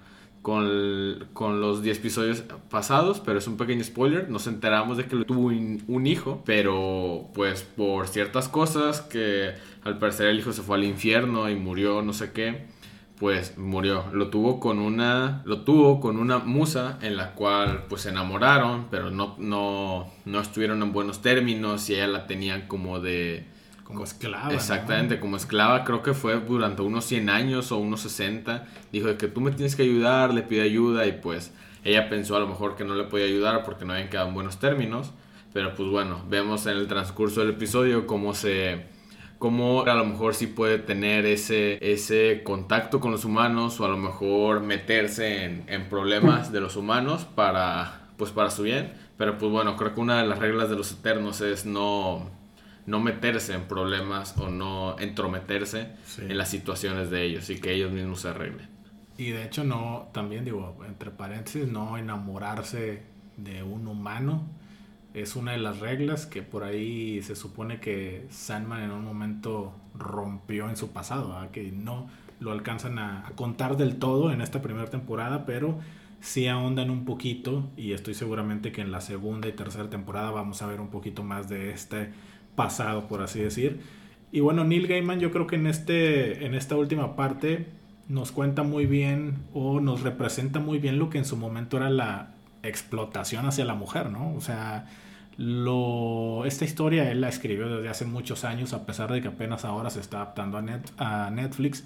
con, 0.46 1.26
con 1.32 1.60
los 1.60 1.82
10 1.82 1.98
episodios 1.98 2.44
pasados, 2.70 3.18
pero 3.18 3.40
es 3.40 3.48
un 3.48 3.56
pequeño 3.56 3.82
spoiler, 3.82 4.30
nos 4.30 4.46
enteramos 4.46 4.96
de 4.96 5.06
que 5.06 5.16
tuvo 5.24 5.48
un, 5.48 6.06
hijo, 6.06 6.44
pero 6.46 7.30
pues 7.34 7.64
por 7.64 8.06
ciertas 8.06 8.48
cosas 8.48 9.00
que 9.00 9.54
al 9.82 9.98
parecer 9.98 10.28
el 10.28 10.38
hijo 10.38 10.52
se 10.52 10.62
fue 10.62 10.76
al 10.76 10.84
infierno 10.84 11.50
y 11.50 11.56
murió 11.56 12.00
no 12.00 12.12
sé 12.12 12.30
qué, 12.30 12.66
pues 13.18 13.58
murió. 13.58 14.04
Lo 14.12 14.28
tuvo 14.28 14.60
con 14.60 14.78
una 14.78 15.42
lo 15.46 15.62
tuvo 15.62 15.98
con 15.98 16.16
una 16.16 16.38
musa 16.38 17.00
en 17.02 17.16
la 17.16 17.32
cual 17.32 17.86
pues 17.88 18.02
se 18.02 18.10
enamoraron, 18.10 18.86
pero 18.88 19.10
no 19.10 19.34
no 19.38 20.12
no 20.26 20.40
estuvieron 20.40 20.80
en 20.80 20.92
buenos 20.92 21.22
términos 21.22 21.90
y 21.90 21.94
ella 21.94 22.06
la 22.06 22.28
tenían 22.28 22.68
como 22.68 23.00
de 23.00 23.48
como 23.86 24.02
esclava. 24.04 24.52
Exactamente, 24.52 25.20
como 25.20 25.36
esclava 25.36 25.84
creo 25.84 26.02
que 26.02 26.12
fue 26.12 26.38
durante 26.40 26.82
unos 26.82 27.04
100 27.04 27.30
años 27.30 27.70
o 27.70 27.78
unos 27.78 28.00
60. 28.00 28.66
Dijo 28.92 29.06
de 29.06 29.16
que 29.16 29.28
tú 29.28 29.40
me 29.40 29.52
tienes 29.52 29.76
que 29.76 29.82
ayudar, 29.82 30.34
le 30.34 30.42
pide 30.42 30.62
ayuda 30.62 31.06
y 31.06 31.12
pues 31.12 31.52
ella 31.84 32.08
pensó 32.08 32.36
a 32.36 32.40
lo 32.40 32.48
mejor 32.48 32.74
que 32.74 32.84
no 32.84 32.94
le 32.96 33.04
podía 33.04 33.26
ayudar 33.26 33.62
porque 33.64 33.84
no 33.84 33.92
habían 33.92 34.08
quedado 34.08 34.28
en 34.28 34.34
buenos 34.34 34.58
términos. 34.58 35.12
Pero 35.52 35.74
pues 35.74 35.88
bueno, 35.88 36.22
vemos 36.28 36.66
en 36.66 36.76
el 36.76 36.88
transcurso 36.88 37.40
del 37.40 37.50
episodio 37.50 38.06
cómo 38.06 38.34
se... 38.34 38.94
Cómo 39.38 39.82
a 39.82 39.94
lo 39.94 40.06
mejor 40.06 40.34
sí 40.34 40.46
puede 40.46 40.78
tener 40.78 41.26
ese, 41.26 41.78
ese 41.92 42.42
contacto 42.42 43.00
con 43.00 43.12
los 43.12 43.26
humanos 43.26 43.78
o 43.80 43.84
a 43.84 43.88
lo 43.88 43.98
mejor 43.98 44.60
meterse 44.60 45.44
en, 45.44 45.64
en 45.68 45.90
problemas 45.90 46.50
de 46.52 46.62
los 46.62 46.74
humanos 46.74 47.26
para, 47.34 48.08
pues 48.16 48.30
para 48.30 48.50
su 48.50 48.62
bien. 48.62 48.94
Pero 49.18 49.36
pues 49.36 49.52
bueno, 49.52 49.76
creo 49.76 49.94
que 49.94 50.00
una 50.00 50.22
de 50.22 50.26
las 50.26 50.38
reglas 50.38 50.70
de 50.70 50.76
los 50.76 50.90
eternos 50.90 51.42
es 51.42 51.66
no, 51.66 52.30
no 52.86 53.00
meterse 53.00 53.54
en 53.54 53.62
problemas 53.64 54.36
o 54.38 54.48
no 54.48 54.98
entrometerse 54.98 55.88
en 56.18 56.38
las 56.38 56.48
situaciones 56.48 57.10
de 57.10 57.24
ellos 57.24 57.50
y 57.50 57.60
que 57.60 57.74
ellos 57.74 57.92
mismos 57.92 58.20
se 58.20 58.28
arreglen. 58.28 58.68
Y 59.18 59.30
de 59.30 59.44
hecho 59.44 59.64
no, 59.64 60.08
también 60.12 60.44
digo, 60.44 60.76
entre 60.86 61.10
paréntesis, 61.10 61.66
no 61.66 61.98
enamorarse 61.98 63.02
de 63.36 63.62
un 63.62 63.86
humano 63.86 64.44
es 65.16 65.34
una 65.34 65.52
de 65.52 65.58
las 65.58 65.80
reglas 65.80 66.26
que 66.26 66.42
por 66.42 66.62
ahí 66.62 67.22
se 67.22 67.36
supone 67.36 67.80
que 67.80 68.26
Sandman 68.28 68.82
en 68.82 68.90
un 68.90 69.02
momento 69.02 69.72
rompió 69.94 70.68
en 70.68 70.76
su 70.76 70.92
pasado, 70.92 71.34
que 71.52 71.72
no 71.72 72.06
lo 72.38 72.52
alcanzan 72.52 72.98
a, 72.98 73.26
a, 73.26 73.30
contar 73.30 73.78
del 73.78 73.96
todo 73.96 74.30
en 74.30 74.42
esta 74.42 74.60
primera 74.60 74.90
temporada, 74.90 75.46
pero 75.46 75.78
sí 76.20 76.48
ahondan 76.48 76.90
un 76.90 77.06
poquito 77.06 77.70
y 77.78 77.92
estoy 77.92 78.12
seguramente 78.12 78.72
que 78.72 78.82
en 78.82 78.92
la 78.92 79.00
segunda 79.00 79.48
y 79.48 79.52
tercera 79.52 79.88
temporada 79.88 80.30
vamos 80.32 80.60
a 80.60 80.66
ver 80.66 80.82
un 80.82 80.88
poquito 80.88 81.24
más 81.24 81.48
de 81.48 81.70
este 81.70 82.10
pasado, 82.56 83.06
por 83.06 83.22
así 83.22 83.40
decir. 83.40 83.80
Y 84.32 84.40
bueno, 84.40 84.64
Neil 84.64 84.86
Gaiman 84.86 85.20
yo 85.20 85.30
creo 85.30 85.46
que 85.46 85.56
en, 85.56 85.66
este, 85.66 86.44
en 86.44 86.54
esta 86.54 86.76
última 86.76 87.14
parte 87.14 87.66
nos 88.08 88.32
cuenta 88.32 88.62
muy 88.62 88.86
bien 88.86 89.44
o 89.52 89.80
nos 89.80 90.02
representa 90.02 90.60
muy 90.60 90.78
bien 90.78 90.98
lo 90.98 91.10
que 91.10 91.18
en 91.18 91.24
su 91.24 91.36
momento 91.36 91.76
era 91.76 91.90
la 91.90 92.34
explotación 92.62 93.46
hacia 93.46 93.64
la 93.64 93.74
mujer, 93.74 94.10
¿no? 94.10 94.34
O 94.34 94.40
sea, 94.40 94.86
lo, 95.36 96.44
esta 96.44 96.64
historia 96.64 97.10
él 97.10 97.20
la 97.20 97.28
escribió 97.28 97.68
desde 97.68 97.88
hace 97.88 98.04
muchos 98.04 98.44
años, 98.44 98.72
a 98.72 98.86
pesar 98.86 99.12
de 99.12 99.20
que 99.20 99.28
apenas 99.28 99.64
ahora 99.64 99.90
se 99.90 100.00
está 100.00 100.18
adaptando 100.18 100.58
a, 100.58 100.62
Net, 100.62 100.82
a 100.98 101.30
Netflix. 101.30 101.84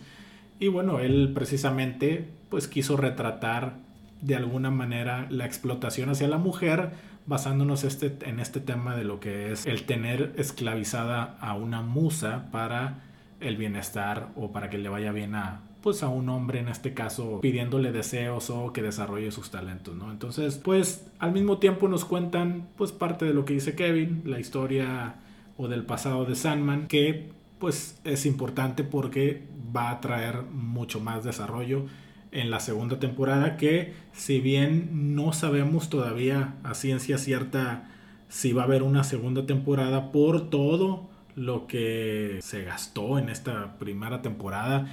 Y 0.58 0.68
bueno, 0.68 1.00
él 1.00 1.32
precisamente 1.34 2.28
pues 2.48 2.68
quiso 2.68 2.96
retratar 2.96 3.74
de 4.20 4.36
alguna 4.36 4.70
manera 4.70 5.26
la 5.30 5.46
explotación 5.46 6.10
hacia 6.10 6.28
la 6.28 6.38
mujer 6.38 6.90
basándonos 7.26 7.84
este, 7.84 8.16
en 8.22 8.40
este 8.40 8.60
tema 8.60 8.96
de 8.96 9.04
lo 9.04 9.20
que 9.20 9.52
es 9.52 9.66
el 9.66 9.84
tener 9.84 10.32
esclavizada 10.36 11.36
a 11.40 11.54
una 11.54 11.82
musa 11.82 12.48
para 12.50 13.02
el 13.40 13.56
bienestar 13.56 14.28
o 14.36 14.52
para 14.52 14.70
que 14.70 14.78
le 14.78 14.88
vaya 14.88 15.12
bien 15.12 15.34
a 15.34 15.62
pues 15.82 16.02
a 16.02 16.08
un 16.08 16.28
hombre 16.28 16.58
en 16.58 16.68
este 16.68 16.92
caso 16.92 17.40
pidiéndole 17.40 17.90
deseos 17.90 18.50
o 18.50 18.72
que 18.72 18.82
desarrolle 18.82 19.30
sus 19.30 19.50
talentos, 19.50 19.94
¿no? 19.94 20.10
Entonces, 20.10 20.58
pues 20.58 21.06
al 21.18 21.32
mismo 21.32 21.56
tiempo 21.56 21.88
nos 21.88 22.04
cuentan 22.04 22.68
pues 22.76 22.92
parte 22.92 23.24
de 23.24 23.32
lo 23.32 23.46
que 23.46 23.54
dice 23.54 23.74
Kevin, 23.74 24.22
la 24.26 24.38
historia 24.38 25.14
o 25.56 25.68
del 25.68 25.84
pasado 25.84 26.26
de 26.26 26.34
Sandman, 26.34 26.86
que 26.86 27.30
pues 27.58 27.98
es 28.04 28.26
importante 28.26 28.84
porque 28.84 29.46
va 29.74 29.90
a 29.90 30.00
traer 30.00 30.42
mucho 30.42 31.00
más 31.00 31.24
desarrollo 31.24 31.86
en 32.32 32.50
la 32.50 32.60
segunda 32.60 32.98
temporada 32.98 33.56
que 33.56 33.92
si 34.12 34.40
bien 34.40 35.14
no 35.14 35.32
sabemos 35.32 35.90
todavía 35.90 36.54
a 36.62 36.74
ciencia 36.74 37.18
cierta 37.18 37.88
si 38.28 38.52
va 38.52 38.62
a 38.62 38.64
haber 38.66 38.82
una 38.82 39.02
segunda 39.04 39.46
temporada 39.46 40.12
por 40.12 40.50
todo 40.50 41.08
lo 41.34 41.66
que 41.66 42.38
se 42.42 42.62
gastó 42.64 43.18
en 43.18 43.28
esta 43.28 43.78
primera 43.78 44.22
temporada 44.22 44.86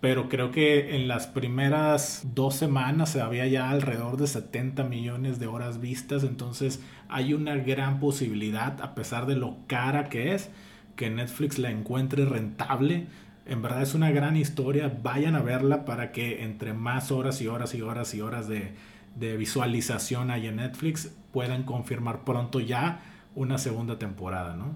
pero 0.00 0.28
creo 0.28 0.50
que 0.50 0.96
en 0.96 1.08
las 1.08 1.26
primeras 1.26 2.26
dos 2.34 2.54
semanas 2.54 3.10
se 3.10 3.22
había 3.22 3.46
ya 3.46 3.70
alrededor 3.70 4.16
de 4.16 4.26
70 4.26 4.84
millones 4.84 5.38
de 5.38 5.46
horas 5.46 5.80
vistas 5.80 6.22
entonces 6.22 6.80
hay 7.08 7.34
una 7.34 7.56
gran 7.56 8.00
posibilidad 8.00 8.80
a 8.80 8.94
pesar 8.94 9.26
de 9.26 9.36
lo 9.36 9.56
cara 9.66 10.08
que 10.08 10.34
es 10.34 10.50
que 10.94 11.10
Netflix 11.10 11.58
la 11.58 11.70
encuentre 11.70 12.24
rentable 12.24 13.06
en 13.46 13.62
verdad 13.62 13.82
es 13.82 13.94
una 13.94 14.10
gran 14.10 14.36
historia. 14.36 14.92
Vayan 15.02 15.34
a 15.34 15.42
verla 15.42 15.84
para 15.84 16.12
que 16.12 16.42
entre 16.42 16.72
más 16.72 17.10
horas 17.10 17.40
y 17.40 17.46
horas 17.46 17.74
y 17.74 17.82
horas 17.82 18.14
y 18.14 18.20
horas 18.20 18.48
de, 18.48 18.72
visualización 19.16 20.30
hay 20.30 20.48
en 20.48 20.56
Netflix 20.56 21.14
puedan 21.32 21.62
confirmar 21.62 22.24
pronto 22.24 22.60
ya 22.60 23.00
una 23.34 23.58
segunda 23.58 23.98
temporada, 23.98 24.56
¿no? 24.56 24.74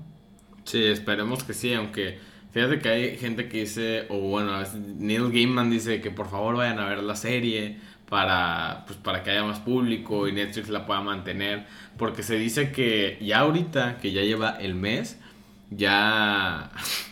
Sí, 0.65 0.85
esperemos 0.85 1.45
que 1.45 1.55
sí, 1.55 1.73
aunque 1.73 2.19
fíjate 2.53 2.79
que 2.79 2.89
hay 2.89 3.17
gente 3.17 3.49
que 3.49 3.61
dice, 3.61 4.07
o 4.11 4.21
bueno, 4.21 4.53
Neil 4.99 5.31
Gaiman 5.31 5.71
dice 5.71 6.01
que 6.01 6.11
por 6.11 6.29
favor 6.29 6.57
vayan 6.57 6.79
a 6.79 6.89
ver 6.89 7.03
la 7.03 7.17
serie 7.17 7.79
para, 8.09 8.85
pues, 8.87 8.99
para 8.99 9.23
que 9.23 9.31
haya 9.31 9.45
más 9.45 9.61
público 9.61 10.29
y 10.29 10.33
Netflix 10.33 10.69
la 10.69 10.87
pueda 10.87 11.01
mantener, 11.01 11.67
porque 11.97 12.23
se 12.23 12.37
dice 12.37 12.73
que 12.73 13.19
ya 13.21 13.41
ahorita, 13.41 13.99
que 13.99 14.13
ya 14.13 14.23
lleva 14.23 14.51
el 14.51 14.75
mes, 14.75 15.19
ya 15.71 16.71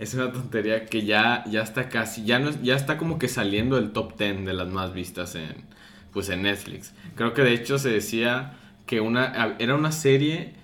es 0.00 0.14
una 0.14 0.32
tontería 0.32 0.86
que 0.86 1.04
ya, 1.04 1.44
ya 1.46 1.62
está 1.62 1.90
casi, 1.90 2.24
ya, 2.24 2.38
no, 2.38 2.50
ya 2.62 2.74
está 2.74 2.96
como 2.96 3.18
que 3.18 3.28
saliendo 3.28 3.76
el 3.76 3.92
top 3.92 4.16
10 4.18 4.46
de 4.46 4.54
las 4.54 4.66
más 4.66 4.94
vistas 4.94 5.34
en, 5.34 5.54
pues 6.10 6.30
en 6.30 6.42
Netflix. 6.42 6.94
Creo 7.16 7.34
que 7.34 7.42
de 7.42 7.52
hecho 7.52 7.78
se 7.78 7.90
decía 7.90 8.54
que 8.86 9.02
una, 9.02 9.54
era 9.58 9.74
una 9.74 9.92
serie, 9.92 10.54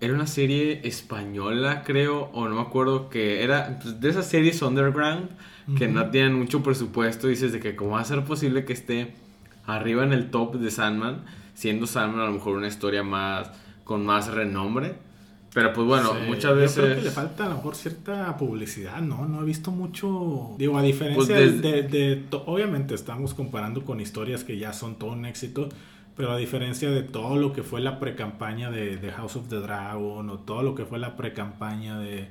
era 0.00 0.14
una 0.14 0.26
serie 0.26 0.80
española 0.84 1.82
creo, 1.84 2.30
o 2.32 2.48
no 2.48 2.54
me 2.54 2.62
acuerdo, 2.62 3.10
que 3.10 3.44
era 3.44 3.78
pues, 3.78 4.00
de 4.00 4.08
esas 4.08 4.26
series 4.26 4.62
underground 4.62 5.28
que 5.76 5.86
no 5.86 6.08
tienen 6.08 6.32
mucho 6.32 6.62
presupuesto. 6.62 7.28
Dices 7.28 7.52
de 7.52 7.60
que 7.60 7.76
cómo 7.76 7.90
va 7.90 8.00
a 8.00 8.04
ser 8.06 8.24
posible 8.24 8.64
que 8.64 8.72
esté 8.72 9.12
arriba 9.66 10.02
en 10.02 10.14
el 10.14 10.30
top 10.30 10.54
de 10.54 10.70
Sandman, 10.70 11.26
siendo 11.52 11.86
Sandman 11.86 12.22
a 12.22 12.26
lo 12.26 12.32
mejor 12.32 12.56
una 12.56 12.68
historia 12.68 13.02
más, 13.02 13.50
con 13.84 14.06
más 14.06 14.32
renombre. 14.32 14.94
Pero 15.54 15.72
pues 15.72 15.86
bueno, 15.86 16.14
muchas 16.26 16.54
veces. 16.54 16.76
Yo 16.76 16.82
creo 16.82 16.96
que 16.96 17.02
le 17.02 17.10
falta 17.10 17.46
a 17.46 17.48
lo 17.48 17.56
mejor 17.56 17.74
cierta 17.74 18.36
publicidad, 18.36 19.00
¿no? 19.00 19.26
No 19.26 19.42
he 19.42 19.44
visto 19.44 19.70
mucho. 19.70 20.54
Digo, 20.58 20.78
a 20.78 20.82
diferencia 20.82 21.36
pues 21.36 21.62
de, 21.62 22.24
Obviamente 22.46 22.94
estamos 22.94 23.34
comparando 23.34 23.84
con 23.84 24.00
historias 24.00 24.44
que 24.44 24.58
ya 24.58 24.72
son 24.72 24.96
todo 24.96 25.12
un 25.12 25.24
éxito. 25.24 25.68
Pero 26.16 26.32
a 26.32 26.36
diferencia 26.36 26.90
de 26.90 27.04
todo 27.04 27.36
lo 27.36 27.52
que 27.52 27.62
fue 27.62 27.80
la 27.80 28.00
pre-campaña 28.00 28.72
de, 28.72 28.96
de, 28.96 29.12
House 29.12 29.36
of 29.36 29.48
the 29.48 29.60
Dragon 29.60 30.28
o 30.28 30.38
todo 30.40 30.64
lo 30.64 30.74
que 30.74 30.84
fue 30.84 30.98
la 30.98 31.14
pre-campaña 31.14 32.00
de, 32.00 32.28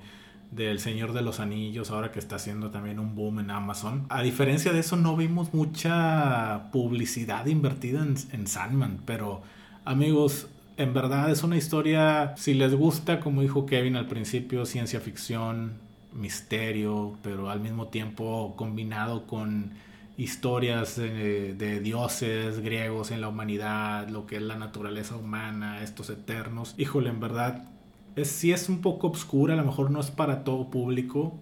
del 0.52 0.80
Señor 0.80 1.14
de 1.14 1.22
los 1.22 1.40
Anillos, 1.40 1.90
ahora 1.90 2.12
que 2.12 2.20
está 2.20 2.36
haciendo 2.36 2.70
también 2.70 3.00
un 3.00 3.16
boom 3.16 3.40
en 3.40 3.50
Amazon. 3.50 4.06
A 4.10 4.22
diferencia 4.22 4.74
de 4.74 4.80
eso, 4.80 4.98
no 4.98 5.16
vimos 5.16 5.54
mucha 5.54 6.70
publicidad 6.72 7.46
invertida 7.46 8.02
en, 8.02 8.16
en 8.34 8.48
Sandman, 8.48 9.00
pero 9.06 9.42
amigos, 9.86 10.48
en 10.78 10.94
verdad 10.94 11.32
es 11.32 11.44
una 11.44 11.58
historia, 11.58 12.36
si 12.38 12.54
les 12.54 12.74
gusta, 12.76 13.20
como 13.20 13.42
dijo 13.42 13.66
Kevin 13.66 13.96
al 13.96 14.08
principio, 14.08 14.66
ciencia 14.66 15.00
ficción, 15.00 15.74
misterio, 16.14 17.18
pero 17.24 17.50
al 17.50 17.60
mismo 17.60 17.88
tiempo 17.88 18.54
combinado 18.56 19.26
con 19.26 19.72
historias 20.18 20.96
de, 20.96 21.80
dioses 21.82 22.60
griegos 22.60 23.12
en 23.12 23.22
la 23.22 23.28
humanidad, 23.28 24.08
lo 24.10 24.26
que 24.28 24.38
es 24.38 24.42
la 24.42 24.56
naturaleza 24.58 25.16
humana, 25.16 25.82
estos 25.82 26.10
eternos. 26.10 26.76
Híjole, 26.78 27.10
en 27.10 27.20
verdad, 27.20 27.70
es, 28.16 28.44
es 28.44 28.70
un 28.70 28.82
poco 28.82 29.08
obscura, 29.08 29.56
a 29.56 29.58
lo 29.58 29.66
mejor 29.66 29.92
no 29.92 30.00
es 30.00 30.12
para 30.12 30.44
todo 30.44 30.70
público, 30.70 31.40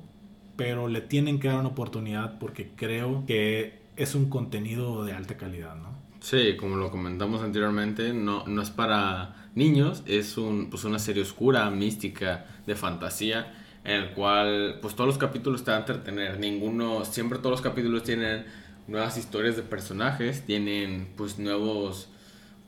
pero 0.56 0.88
le 0.88 1.02
tienen 1.02 1.39
que 1.39 1.50
dar 1.50 1.60
una 1.60 1.69
oportunidad 1.69 2.39
porque 2.39 2.71
creo 2.76 3.26
que 3.26 3.82
es 3.98 4.15
un 4.15 4.30
contenido 4.30 5.04
de 5.06 5.13
alta 5.13 5.38
calidad, 5.38 5.76
¿no? 5.76 5.95
Sí, 6.26 6.58
como 6.58 6.76
lo 6.76 6.90
comentamos 6.90 7.44
anteriormente, 7.44 8.12
no, 8.12 8.48
no 8.48 8.64
es 8.64 8.72
para 8.72 9.48
niños, 9.54 10.02
es 10.08 10.40
un, 10.40 10.72
pues 10.72 10.84
una 10.84 10.98
serie 10.98 11.22
oscura, 11.22 11.70
mística, 11.70 12.48
de 12.66 12.74
fantasía, 12.74 13.54
en 13.84 13.92
el 14.02 14.10
cual 14.10 14.80
pues 14.82 14.96
todos 14.96 15.08
los 15.08 15.20
capítulos 15.20 15.64
te 15.64 15.70
van 15.70 15.78
a 15.78 15.80
entretener, 15.82 16.40
ninguno, 16.40 17.06
siempre 17.06 17.38
todos 17.38 17.52
los 17.52 17.62
capítulos 17.62 18.02
tienen 18.02 18.44
nuevas 18.88 19.20
historias 19.20 19.56
de 19.56 19.62
personajes, 19.62 20.44
tienen 20.44 21.10
pues 21.16 21.38
nuevos, 21.38 22.10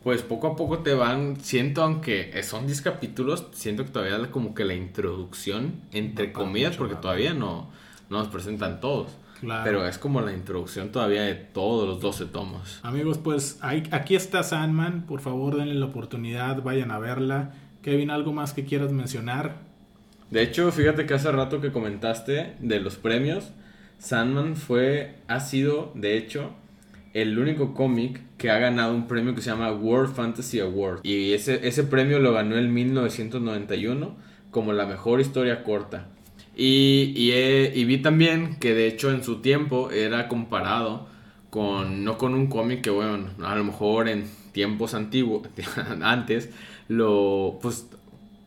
pues 0.04 0.22
poco 0.22 0.50
a 0.50 0.56
poco 0.56 0.84
te 0.84 0.93
van, 0.93 1.39
siento 1.41 1.82
aunque 1.82 2.39
son 2.43 2.67
10 2.67 2.84
capítulos, 2.84 3.48
siento 3.54 3.86
que 3.86 3.89
todavía 3.89 4.30
como 4.30 4.54
que 4.54 4.65
la 4.65 4.76
introducción, 4.76 5.82
entre 5.93 6.32
comillas, 6.32 6.78
porque 6.78 6.93
todavía 6.93 7.34
no, 7.34 7.72
no 8.12 8.20
nos 8.20 8.28
presentan 8.28 8.80
todos. 8.82 9.17
Pero 9.41 9.88
es 9.88 9.97
como 9.97 10.21
la 10.21 10.34
introducción 10.34 10.91
todavía 10.91 11.23
de 11.23 11.36
todos 11.36 11.88
los 11.88 12.02
12 12.02 12.26
tomos. 12.26 12.80
Amigos, 12.84 13.17
pues 13.17 13.60
aquí 13.62 14.15
está 14.15 14.43
Sandman. 14.43 15.06
Por 15.06 15.21
favor, 15.21 15.56
denle 15.56 15.76
la 15.76 15.86
oportunidad, 15.86 16.63
vayan 16.63 16.91
a 16.91 17.00
verla. 17.00 17.54
Kevin, 17.82 18.10
¿algo 18.10 18.34
más 18.34 18.54
que 18.54 18.65
quieras 18.65 18.91
mencionar? 18.91 19.62
De 20.32 20.41
hecho, 20.41 20.71
fíjate 20.71 21.06
que 21.06 21.13
hace 21.13 21.32
rato 21.32 21.62
que 21.62 21.71
comentaste 21.71 22.56
de 22.60 22.80
los 22.80 22.97
premios. 22.97 23.52
Sandman 24.00 24.56
fue, 24.56 25.15
ha 25.28 25.39
sido, 25.39 25.91
de 25.95 26.17
hecho, 26.17 26.52
el 27.13 27.39
único 27.39 27.73
cómic 27.73 28.21
que 28.38 28.52
ha 28.52 28.60
ganado 28.60 28.93
un 28.93 29.08
premio 29.08 29.34
que 29.34 29.41
se 29.41 29.50
llama 29.50 29.71
World 29.71 30.13
Fantasy 30.13 30.60
Award. 30.60 31.00
Y 31.04 31.34
ese, 31.34 31.67
ese 31.67 31.84
premio 31.84 32.19
lo 32.19 32.34
ganó 32.34 32.58
en 32.58 32.73
1991 32.73 34.15
como 34.52 34.73
la 34.73 34.86
mejor 34.86 35.19
historia 35.21 35.63
corta. 35.63 36.10
Y, 36.60 37.13
y, 37.15 37.86
vi 37.86 38.00
también 38.00 38.56
que 38.56 38.74
de 38.74 38.88
hecho 38.88 39.12
en 39.12 39.24
su 39.24 39.41
tiempo 39.41 39.91
era 39.91 40.28
comparado 40.28 41.08
con, 41.52 42.04
no 42.04 42.17
con 42.17 42.34
un 42.34 42.48
cómic 42.48 42.82
que 42.82 42.89
bueno, 42.89 43.28
a 43.43 43.56
lo 43.56 43.63
mejor 43.63 44.10
en 44.10 44.26
tiempos 44.54 44.96
antiguos, 44.96 45.48
antes, 46.02 46.50
lo, 46.88 47.60
pues 47.62 47.86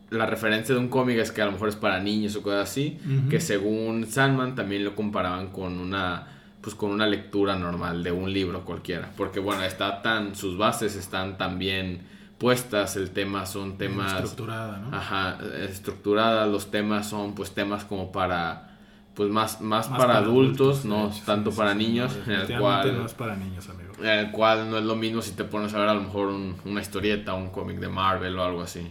la 0.09 0.25
referencia 0.25 0.75
de 0.75 0.81
un 0.81 0.89
cómic 0.89 1.19
es 1.19 1.31
que 1.31 1.41
a 1.41 1.45
lo 1.45 1.53
mejor 1.53 1.69
es 1.69 1.77
para 1.77 2.01
niños 2.01 2.35
o 2.35 2.41
cosas 2.41 2.69
así, 2.69 2.99
que 3.29 3.39
según 3.39 4.05
Sandman 4.05 4.55
también 4.55 4.83
lo 4.83 4.93
comparaban 4.93 5.47
con 5.47 5.79
una 5.79 6.27
pues 6.59 6.75
con 6.75 6.91
una 6.91 7.07
lectura 7.07 7.55
normal 7.55 8.03
de 8.03 8.11
un 8.11 8.31
libro 8.31 8.65
cualquiera, 8.65 9.09
porque 9.15 9.39
bueno, 9.39 9.63
está 9.63 10.01
tan 10.01 10.35
sus 10.35 10.57
bases 10.57 10.97
están 10.97 11.37
tan 11.37 11.57
bien 11.57 12.01
puestas, 12.41 12.95
el 12.95 13.11
tema 13.11 13.45
son 13.45 13.77
temas 13.77 14.13
estructurada, 14.13 14.79
¿no? 14.79 14.97
Ajá, 14.97 15.37
estructurada, 15.69 16.47
los 16.47 16.71
temas 16.71 17.07
son 17.07 17.35
pues 17.35 17.51
temas 17.51 17.85
como 17.85 18.11
para 18.11 18.79
pues 19.13 19.29
más, 19.29 19.61
más, 19.61 19.87
para, 19.89 20.17
adultos, 20.17 20.83
no 20.83 21.11
tanto 21.23 21.51
para 21.51 21.75
niños, 21.75 22.17
en 22.25 22.31
el 22.31 22.57
cual 22.57 22.97
no 22.97 23.05
es 23.05 23.13
para 23.13 23.35
niños, 23.35 23.69
amigo. 23.69 23.93
En 23.99 24.07
el 24.07 24.31
cual 24.31 24.71
no 24.71 24.79
es 24.79 24.83
lo 24.83 24.95
mismo 24.95 25.21
si 25.21 25.33
te 25.33 25.43
pones 25.43 25.75
a 25.75 25.79
ver 25.79 25.89
a 25.89 25.93
lo 25.93 26.01
mejor 26.01 26.33
una 26.65 26.81
historieta, 26.81 27.35
un 27.35 27.49
cómic 27.49 27.77
de 27.77 27.89
Marvel 27.89 28.35
o 28.39 28.43
algo 28.43 28.61
así. 28.61 28.87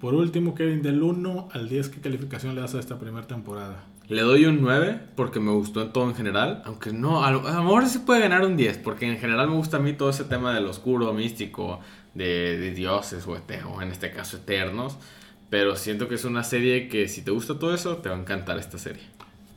Por 0.00 0.14
último, 0.14 0.54
Kevin, 0.54 0.80
del 0.80 1.02
1 1.02 1.50
al 1.52 1.68
10, 1.68 1.90
¿qué 1.90 2.00
calificación 2.00 2.54
le 2.54 2.62
das 2.62 2.74
a 2.74 2.80
esta 2.80 2.98
primera 2.98 3.26
temporada? 3.26 3.84
Le 4.08 4.22
doy 4.22 4.46
un 4.46 4.60
9 4.60 5.00
porque 5.14 5.40
me 5.40 5.52
gustó 5.52 5.82
en 5.82 5.92
todo 5.92 6.08
en 6.08 6.14
general. 6.14 6.62
Aunque 6.64 6.92
no, 6.92 7.24
a 7.24 7.30
lo, 7.30 7.42
mejor 7.42 7.86
sí 7.86 7.98
puede 7.98 8.20
ganar 8.20 8.44
un 8.44 8.56
10 8.56 8.78
porque 8.78 9.10
en 9.10 9.18
general 9.18 9.48
me 9.48 9.56
gusta 9.56 9.76
a 9.76 9.80
mí 9.80 9.92
todo 9.92 10.10
ese 10.10 10.24
tema 10.24 10.54
del 10.54 10.66
oscuro, 10.66 11.12
místico, 11.12 11.80
de, 12.14 12.72
dioses 12.72 13.26
o, 13.26 13.36
en 13.82 13.90
este 13.90 14.10
caso 14.10 14.38
eternos. 14.38 14.96
Pero 15.50 15.76
siento 15.76 16.08
que 16.08 16.14
es 16.14 16.24
una 16.24 16.44
serie 16.44 16.88
que 16.88 17.08
si 17.08 17.22
te 17.22 17.30
gusta 17.30 17.58
todo 17.58 17.74
eso, 17.74 17.98
te 17.98 18.08
va 18.08 18.16
a 18.16 18.18
encantar 18.18 18.58
esta 18.58 18.78
serie. 18.78 19.02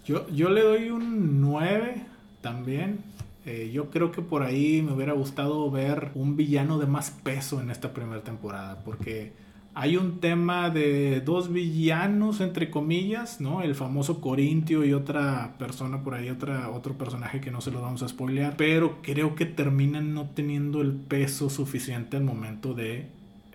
Yo, 0.06 0.30
yo 0.30 0.50
le 0.50 0.62
doy 0.62 0.90
un 0.90 1.42
9 1.42 2.06
también. 2.42 3.00
Eh, 3.46 3.72
yo 3.74 3.92
creo 3.92 4.12
que 4.12 4.22
por 4.22 4.44
ahí 4.44 4.82
me 4.82 4.92
hubiera 4.92 5.14
gustado 5.14 5.70
ver 5.72 6.12
un 6.16 6.36
villano 6.36 6.80
de 6.80 6.88
más 6.88 7.12
peso 7.12 7.62
en 7.62 7.70
esta 7.70 7.94
primera 7.94 8.24
temporada. 8.24 8.82
Porque 8.84 9.34
hay 9.78 9.98
un 9.98 10.22
tema 10.22 10.70
de 10.70 11.20
dos 11.20 11.52
villanos, 11.52 12.40
entre 12.40 12.72
comillas, 12.72 13.42
¿no? 13.42 13.62
El 13.62 13.76
famoso 13.76 14.22
Corintio 14.22 14.86
y 14.86 14.94
otra 14.94 15.56
persona 15.60 16.02
por 16.02 16.14
ahí, 16.14 16.30
otra, 16.30 16.70
otro 16.70 16.98
personaje 16.98 17.42
que 17.42 17.52
no 17.52 17.60
se 17.60 17.72
lo 17.72 17.82
vamos 17.82 18.02
a 18.02 18.08
spoilear. 18.08 18.56
Pero 18.56 19.02
creo 19.02 19.36
que 19.36 19.46
terminan 19.46 20.14
no 20.14 20.30
teniendo 20.30 20.82
el 20.82 20.94
peso 20.94 21.50
suficiente 21.50 22.16
al 22.16 22.24
momento 22.24 22.74
de 22.74 23.10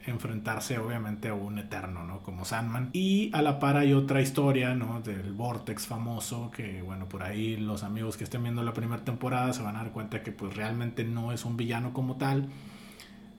enfrentarse 0.05 0.79
obviamente 0.79 1.29
a 1.29 1.35
un 1.35 1.59
eterno, 1.59 2.05
¿no? 2.05 2.23
Como 2.23 2.45
Sandman. 2.45 2.91
Y 2.93 3.31
a 3.33 3.41
la 3.41 3.59
par 3.59 3.79
hay 3.79 3.95
otra 3.95 4.21
historia, 4.21 4.75
¿no? 4.75 5.01
Del 5.01 5.33
Vortex 5.33 5.87
famoso, 5.87 6.51
que 6.51 6.83
bueno, 6.83 7.09
por 7.09 7.23
ahí 7.23 7.57
los 7.57 7.83
amigos 7.83 8.19
que 8.19 8.25
estén 8.25 8.43
viendo 8.43 8.63
la 8.63 8.75
primera 8.75 9.03
temporada 9.07 9.55
se 9.55 9.63
van 9.63 9.77
a 9.77 9.85
dar 9.85 9.93
cuenta 9.93 10.23
que 10.23 10.33
pues 10.33 10.55
realmente 10.55 11.03
no 11.03 11.33
es 11.33 11.47
un 11.47 11.57
villano 11.57 11.95
como 11.95 12.17
tal 12.17 12.51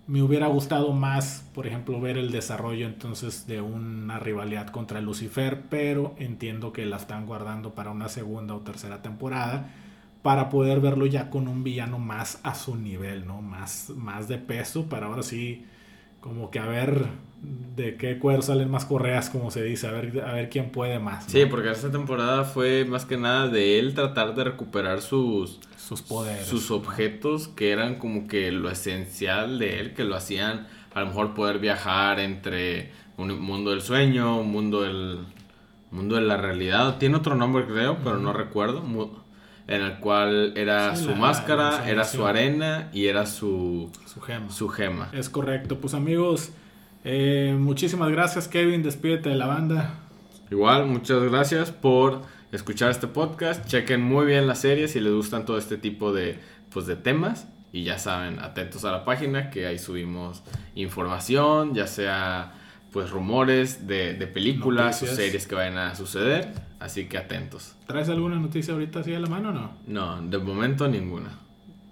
me 0.08 0.22
hubiera 0.22 0.48
gustado 0.48 0.92
más, 0.94 1.46
por 1.54 1.68
ejemplo, 1.68 2.02
ver 2.02 2.18
el 2.18 2.32
desarrollo 2.32 2.86
entonces 2.86 3.48
de 3.48 3.62
una 3.62 4.20
rivalidad 4.20 4.68
contra 4.68 5.02
Lucifer, 5.02 5.64
pero 5.70 6.16
entiendo 6.18 6.74
que 6.74 6.86
la 6.86 6.98
están 6.98 7.26
guardando 7.26 7.74
para 7.76 7.92
una 7.92 8.10
segunda 8.10 8.56
o 8.56 8.60
tercera 8.62 9.02
temporada 9.02 9.72
para 10.22 10.50
poder 10.50 10.82
verlo 10.82 11.06
ya 11.06 11.30
con 11.30 11.48
un 11.48 11.64
villano 11.64 11.98
más 11.98 12.40
a 12.44 12.56
su 12.56 12.76
nivel, 12.76 13.26
¿no? 13.26 13.42
Más, 13.42 13.90
más 13.96 14.28
de 14.28 14.38
peso 14.38 14.86
para 14.88 15.08
ahora 15.08 15.24
sí 15.24 15.66
como 16.20 16.52
que 16.52 16.60
a 16.60 16.68
ver 16.68 17.08
de 17.42 17.96
qué 17.96 18.20
cuero 18.20 18.42
salen 18.42 18.70
más 18.70 18.86
correas, 18.86 19.30
como 19.30 19.50
se 19.50 19.64
dice, 19.64 19.88
a 19.88 19.92
ver, 19.92 20.24
a 20.26 20.34
ver 20.34 20.50
quién 20.50 20.70
puede 20.70 21.00
más. 21.00 21.26
Sí, 21.26 21.46
porque 21.46 21.72
esta 21.72 21.92
temporada 21.92 22.44
fue 22.44 22.86
más 22.86 23.06
que 23.06 23.18
nada 23.18 23.48
de 23.48 23.80
él 23.80 23.96
tratar 23.96 24.36
de 24.36 24.44
recuperar 24.44 25.02
sus, 25.02 25.60
sus 25.78 26.02
poderes. 26.02 26.46
Sus 26.46 26.70
objetos 26.70 27.48
que 27.48 27.72
eran 27.72 27.96
como 27.96 28.28
que 28.28 28.52
lo 28.52 28.70
esencial 28.70 29.58
de 29.58 29.80
él, 29.80 29.94
que 29.94 30.04
lo 30.04 30.16
hacían 30.16 30.68
a 30.94 31.00
lo 31.00 31.08
mejor 31.08 31.34
poder 31.34 31.60
viajar 31.60 32.20
entre 32.20 32.92
un 33.18 33.40
mundo 33.40 33.72
del 33.72 33.82
sueño, 33.82 34.40
un 34.40 34.52
mundo 34.52 34.82
del 34.82 35.20
mundo 35.90 36.16
de 36.16 36.22
la 36.22 36.38
realidad. 36.38 36.98
Tiene 36.98 37.18
otro 37.18 37.36
nombre 37.36 37.66
creo, 37.66 37.98
pero 38.04 38.18
no 38.18 38.34
recuerdo. 38.34 38.84
En 39.68 39.82
el 39.82 40.00
cual 40.00 40.54
era 40.58 40.96
su 40.96 41.16
máscara, 41.16 41.90
era 41.90 42.04
su 42.04 42.26
arena 42.26 42.90
y 42.94 43.08
era 43.08 43.26
su, 43.26 43.90
su, 44.06 44.20
gema. 44.20 44.50
su 44.50 44.68
gema. 44.70 45.10
Es 45.14 45.30
correcto. 45.30 45.80
Pues 45.80 45.94
amigos, 45.94 46.52
eh, 47.04 47.56
muchísimas 47.58 48.10
gracias, 48.12 48.48
Kevin. 48.48 48.84
Despídete 48.84 49.30
de 49.30 49.36
la 49.36 49.48
banda. 49.48 50.00
Igual, 50.50 50.88
muchas 50.88 51.24
gracias 51.24 51.72
por 51.72 52.22
escuchar 52.52 52.92
este 52.92 53.08
podcast. 53.08 53.66
Chequen 53.66 54.02
muy 54.02 54.26
bien 54.26 54.48
las 54.48 54.60
series 54.60 54.92
si 54.92 55.00
les 55.00 55.14
gustan 55.14 55.46
todo 55.46 55.58
este 55.58 55.78
tipo 55.78 56.14
de, 56.14 56.40
pues, 56.72 56.86
de 56.86 56.96
temas. 56.96 57.48
Y 57.74 57.84
ya 57.84 57.98
saben, 57.98 58.40
atentos 58.40 58.84
a 58.84 58.92
la 58.92 59.06
página 59.06 59.50
que 59.50 59.66
ahí 59.66 59.80
subimos 59.80 60.44
información, 60.76 61.74
ya 61.74 61.88
sea 61.88 62.54
pues 62.92 63.10
rumores 63.10 63.88
de, 63.88 64.14
películas 64.28 65.02
o 65.02 65.08
series 65.08 65.48
que 65.48 65.56
vayan 65.56 65.78
a 65.78 65.96
suceder. 65.96 66.54
Así 66.80 67.06
que 67.06 67.18
atentos. 67.18 67.76
¿Traes 67.88 68.10
alguna 68.10 68.36
noticia 68.38 68.74
ahorita 68.74 69.00
así 69.00 69.14
a 69.14 69.20
la 69.20 69.28
mano 69.28 69.50
o 69.50 69.54
no? 69.54 69.72
No, 69.88 70.22
de 70.22 70.38
momento 70.40 70.88
ninguna. 70.88 71.30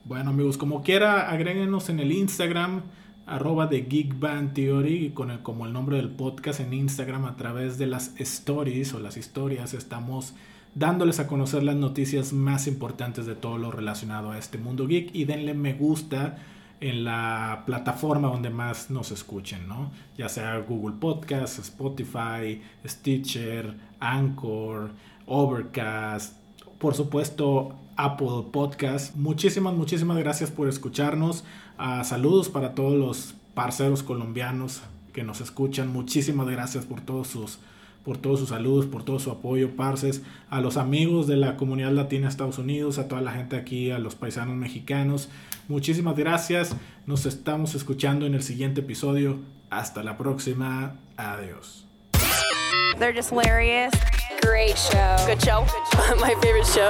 Bueno 0.04 0.32
amigos, 0.32 0.58
como 0.58 0.82
quiera, 0.82 1.30
agréguenos 1.30 1.90
en 1.90 2.00
el 2.00 2.12
Instagram 2.12 2.82
arroba 3.30 3.68
de 3.68 3.82
Geek 3.82 4.20
Band 4.20 4.54
Theory, 4.54 5.12
con 5.12 5.32
el, 5.32 5.42
como 5.42 5.66
el 5.66 5.74
nombre 5.74 5.98
del 5.98 6.10
podcast 6.10 6.60
en 6.60 6.74
Instagram, 6.74 7.26
a 7.26 7.38
través 7.38 7.78
de 7.78 7.88
las 7.88 8.14
stories 8.20 8.94
o 8.94 9.00
las 9.00 9.18
historias, 9.18 9.74
estamos 9.74 10.34
dándoles 10.76 11.20
a 11.20 11.28
conocer 11.28 11.64
las 11.64 11.76
noticias 11.76 12.34
más 12.34 12.68
importantes 12.68 13.26
de 13.26 13.36
todo 13.36 13.58
lo 13.58 13.72
relacionado 13.72 14.32
a 14.32 14.38
este 14.38 14.58
mundo 14.58 14.88
geek 14.88 15.14
y 15.14 15.26
denle 15.26 15.54
me 15.54 15.74
gusta 15.74 16.38
en 16.80 17.04
la 17.04 17.64
plataforma 17.66 18.30
donde 18.30 18.50
más 18.50 18.90
nos 18.90 19.12
escuchen, 19.12 19.68
¿no? 19.68 19.92
Ya 20.18 20.30
sea 20.30 20.58
Google 20.60 20.96
Podcast, 21.00 21.60
Spotify, 21.60 22.62
Stitcher, 22.86 23.76
Anchor, 24.00 24.92
Overcast, 25.26 26.38
por 26.80 26.96
supuesto 26.96 27.76
Apple 27.96 28.46
Podcast. 28.52 29.16
Muchísimas, 29.16 29.74
muchísimas 29.74 30.18
gracias 30.18 30.50
por 30.50 30.68
escucharnos. 30.68 31.44
Ah, 31.78 32.04
saludos 32.04 32.50
para 32.50 32.74
todos 32.74 32.98
los 32.98 33.36
parceros 33.54 34.04
colombianos 34.04 34.82
que 35.14 35.24
nos 35.24 35.42
escuchan. 35.42 35.92
Muchísimas 35.92 36.48
gracias 36.48 36.86
por 36.86 37.02
todos 37.02 37.28
sus 37.28 37.60
por 38.06 38.18
todos 38.18 38.40
sus 38.40 38.50
saludos, 38.50 38.86
por 38.86 39.04
todo 39.04 39.20
su 39.20 39.30
apoyo, 39.30 39.76
Parces, 39.76 40.24
a 40.50 40.62
los 40.62 40.78
amigos 40.78 41.28
de 41.28 41.36
la 41.36 41.58
comunidad 41.58 41.92
latina 41.92 42.30
Estados 42.30 42.58
Unidos, 42.58 42.98
a 42.98 43.08
toda 43.08 43.22
la 43.22 43.34
gente 43.34 43.58
aquí, 43.58 43.92
a 43.92 44.00
los 44.00 44.16
paisanos 44.16 44.56
mexicanos. 44.56 45.30
Muchísimas 45.68 46.16
gracias. 46.16 46.76
Nos 47.06 47.26
estamos 47.26 47.76
escuchando 47.76 48.26
en 48.26 48.34
el 48.34 48.42
siguiente 48.42 48.82
episodio. 48.82 49.40
Hasta 49.70 50.02
la 50.02 50.18
próxima. 50.18 50.96
Adiós. 51.18 51.86
They're 52.98 53.14
just 53.14 53.32
hilarious. 53.32 53.92
Great 54.42 54.78
show. 54.78 55.16
Good 55.26 55.42
show. 55.42 55.66
Good 55.66 55.88
show. 56.08 56.16
My 56.16 56.36
favorite 56.42 56.66
show. 56.68 56.90